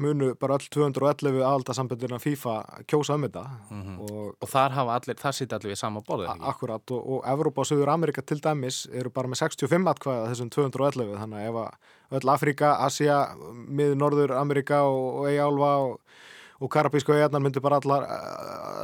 munu 0.00 0.34
bara 0.38 0.54
öll 0.54 0.66
211 0.70 1.40
aðaldarsambundina 1.42 2.18
FIFA 2.22 2.54
kjósa 2.90 3.16
um 3.18 3.26
þetta. 3.26 3.42
Mm 3.70 3.82
-hmm. 3.82 3.98
og, 4.06 4.34
og 4.40 4.48
þar 4.50 4.76
hafa 4.76 4.96
allir, 4.98 5.18
þar 5.18 5.36
sýti 5.36 5.56
allir 5.56 5.72
við 5.72 5.80
sama 5.80 6.02
borðið 6.06 6.44
Akkurat 6.52 6.90
og, 6.90 7.10
og 7.10 7.24
Evrópa 7.26 7.64
og 7.64 7.66
Suður 7.66 7.92
Amerika 7.92 8.22
til 8.22 8.40
dæmis 8.40 8.86
eru 8.92 9.10
bara 9.10 9.28
með 9.28 9.42
65 9.42 9.90
atkvæða 9.94 10.28
þessum 10.30 10.50
211 10.50 11.18
þannig 11.18 11.38
að 11.38 11.48
ef 11.48 11.60
að 11.64 12.20
öll 12.20 12.34
Afrika, 12.34 12.74
Asia, 12.86 13.18
mið 13.68 13.94
Norður 13.96 14.36
Amerika 14.38 14.82
og, 14.82 15.20
og 15.20 15.28
Eiálfa 15.30 15.76
og 15.86 16.00
og 16.60 16.68
Karabísku 16.68 17.14
eigarnar 17.16 17.40
myndi 17.40 17.60
bara 17.60 17.78
allar 17.80 18.04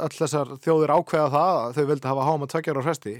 öll 0.01 0.15
þessar 0.15 0.55
þjóðir 0.63 0.95
ákveða 0.97 1.29
það 1.29 1.57
að 1.57 1.75
þau 1.77 1.85
vildi 1.91 2.09
hafa 2.09 2.23
háma 2.25 2.47
tvegjar 2.49 2.79
á 2.81 2.85
hresti 2.87 3.13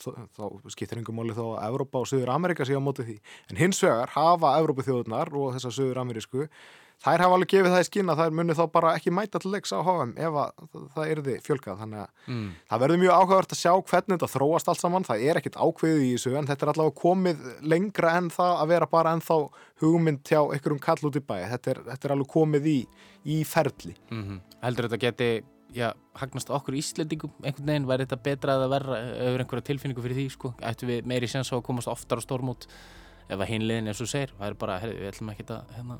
þá 0.00 0.72
skiptir 0.72 1.02
yngum 1.02 1.18
móli 1.20 1.36
þá 1.36 1.44
að 1.44 1.68
Evrópa 1.68 2.02
og 2.02 2.10
Suður 2.10 2.32
Amerika 2.34 2.66
sé 2.66 2.76
á 2.76 2.82
móti 2.82 3.06
því. 3.06 3.20
En 3.50 3.60
hins 3.60 3.82
vegar 3.84 4.12
hafa 4.16 4.56
Evrópu 4.60 4.86
þjóðunar 4.86 5.32
og 5.34 5.54
þessar 5.56 5.76
Suður 5.76 6.02
Amerísku 6.02 6.48
þær 7.04 7.22
hafa 7.22 7.36
alveg 7.36 7.50
gefið 7.50 7.74
það 7.74 7.82
í 7.82 7.86
skinn 7.90 8.10
að 8.12 8.20
þær 8.22 8.36
muni 8.38 8.56
þá 8.56 8.62
bara 8.72 8.92
ekki 8.96 9.12
mæta 9.14 9.40
til 9.42 9.50
leiks 9.52 9.72
á 9.74 9.78
HM 9.84 10.14
ef 10.16 10.38
það 10.94 11.10
er 11.12 11.20
því 11.26 11.34
fjölkað 11.44 11.82
þannig 11.82 12.02
að 12.02 12.32
mm. 12.32 12.46
það 12.70 12.82
verður 12.84 13.02
mjög 13.02 13.16
áhugavert 13.16 13.52
að 13.52 13.60
sjá 13.60 13.72
hvernig 13.90 14.14
þetta 14.14 14.30
þróast 14.32 14.70
allt 14.72 14.82
saman. 14.82 15.06
Það 15.06 15.26
er 15.26 15.40
ekkit 15.40 15.58
ákveðið 15.60 16.06
í 16.06 16.12
þessu 16.14 16.32
en 16.40 16.48
þetta 16.50 16.66
er 16.66 16.72
allavega 16.72 16.98
komið 17.02 17.44
lengra 17.74 18.14
en 18.20 18.30
það 18.32 18.54
að 18.62 18.72
vera 18.72 18.90
bara 18.96 19.12
ennþá 19.16 19.38
hugmynd 19.82 20.22
hjá 20.24 20.40
einhverjum 20.40 20.80
kall 20.88 21.10
út 21.10 21.20
í 21.20 21.24
bæ. 21.26 21.36
Þetta 21.52 21.74
er, 21.74 21.82
þetta 21.90 22.08
er 22.08 22.16
alveg 22.16 22.32
komið 22.32 22.70
í, 22.72 22.78
í 23.36 23.42
ferli. 23.48 23.94
Mm 24.10 24.24
-hmm. 24.24 24.40
Heldur 24.64 24.88
þetta 24.88 25.02
geti 25.04 25.30
já, 25.74 25.90
hagnast 26.20 26.50
okkur 26.54 26.76
íslendingum 26.78 27.32
einhvern 27.42 27.70
veginn, 27.70 27.88
væri 27.88 28.06
þetta 28.06 28.20
betra 28.28 28.58
að 28.60 28.68
verra 28.74 29.00
öfur 29.26 29.44
einhverja 29.44 29.66
tilfinningu 29.70 30.04
fyrir 30.04 30.20
því, 30.20 30.26
sko 30.34 30.52
ættu 30.62 30.88
við 30.90 31.08
meiri 31.10 31.30
sens 31.30 31.50
á 31.50 31.58
að 31.58 31.64
komast 31.66 31.90
oftar 31.90 32.22
á 32.22 32.26
stórmút 32.26 32.68
ef 33.26 33.40
að 33.40 33.50
hinliðin 33.50 33.90
eins 33.90 34.02
og 34.04 34.10
segir, 34.10 34.34
það 34.38 34.52
er 34.52 34.58
bara 34.60 34.78
herri, 34.82 34.98
við 35.00 35.10
ætlum 35.10 35.32
ekki 35.32 35.48
að 35.50 35.74
hérna, 35.76 35.98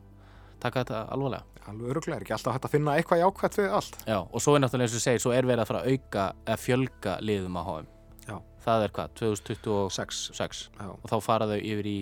taka 0.62 0.84
þetta 0.84 1.02
alvarlega. 1.16 1.62
Alveg 1.66 1.90
öruglega, 1.90 2.16
er 2.20 2.24
ekki 2.24 2.34
alltaf 2.36 2.54
hægt 2.54 2.68
að 2.68 2.74
finna 2.76 2.94
eitthvað 2.96 3.22
jákvæmt 3.24 3.58
við 3.58 3.72
allt. 3.80 3.98
Já, 4.06 4.18
og 4.22 4.42
svo 4.42 4.54
er 4.54 4.62
náttúrulega 4.62 4.86
eins 4.86 4.98
og 4.98 5.02
segir, 5.02 5.22
svo 5.24 5.32
er 5.34 5.48
verið 5.48 5.64
að 5.64 5.70
fara 5.72 5.80
að 5.82 5.96
auka 5.96 6.26
eða 6.46 6.58
fjölga 6.62 7.16
liðum 7.26 7.58
að 7.58 7.70
háum. 7.70 7.88
Já. 8.26 8.36
Það 8.66 8.84
er 8.84 8.94
hvað, 8.94 9.16
2026 9.20 10.62
og 10.86 11.10
þá 11.10 11.16
fara 11.26 11.50
þau 11.50 11.58
yfir 11.58 11.90
í 11.90 11.98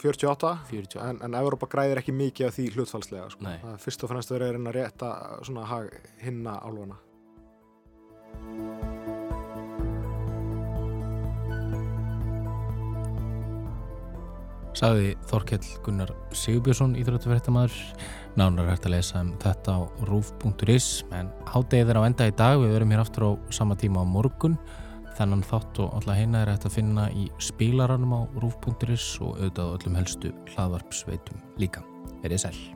48, 0.00 0.52
48. 0.70 1.00
En, 1.04 1.22
en 1.24 1.38
Európa 1.38 1.68
græðir 1.70 2.02
ekki 2.02 2.14
mikið 2.16 2.48
af 2.48 2.58
því 2.58 2.68
hlutfalslega 2.74 3.30
sko. 3.32 3.48
það 3.64 3.80
fyrst 3.86 4.04
og 4.04 4.12
fremst 4.12 4.34
verið 4.34 4.60
að 4.60 4.76
rétta 4.78 5.10
svona 5.46 5.82
hinna 6.22 6.58
álvana 6.62 7.00
Saði 14.74 15.12
Þorkell 15.30 15.66
Gunnar 15.86 16.10
Sigurbjörnsson 16.34 16.96
íþróttufrættamæður 16.98 17.74
nánar 18.34 18.72
hægt 18.72 18.88
að 18.88 18.96
lesa 18.96 19.20
um 19.22 19.28
þetta 19.38 19.76
á 19.78 19.80
rúf.is 20.08 20.88
en 21.14 21.30
hádegið 21.46 21.92
er 21.92 22.00
á 22.02 22.06
enda 22.08 22.26
í 22.26 22.34
dag. 22.34 22.58
Við 22.58 22.74
verum 22.74 22.90
hér 22.90 23.04
aftur 23.04 23.26
á 23.30 23.30
sama 23.54 23.78
tíma 23.78 24.02
á 24.02 24.06
morgun 24.06 24.58
Þennan 25.14 25.44
þátt 25.46 25.78
og 25.84 25.98
alla 26.00 26.16
heina 26.18 26.42
er 26.42 26.50
hægt 26.50 26.66
að 26.66 26.78
finna 26.80 27.08
í 27.14 27.28
spilaranum 27.38 28.16
á 28.18 28.20
rúf.is 28.42 29.10
og 29.22 29.36
auðvitað 29.38 29.74
öllum 29.78 30.00
helstu 30.00 30.32
hlaðvarpsveitum 30.54 31.44
líka. 31.62 31.84
Er 32.26 32.34
ég 32.34 32.42
sæl. 32.42 32.73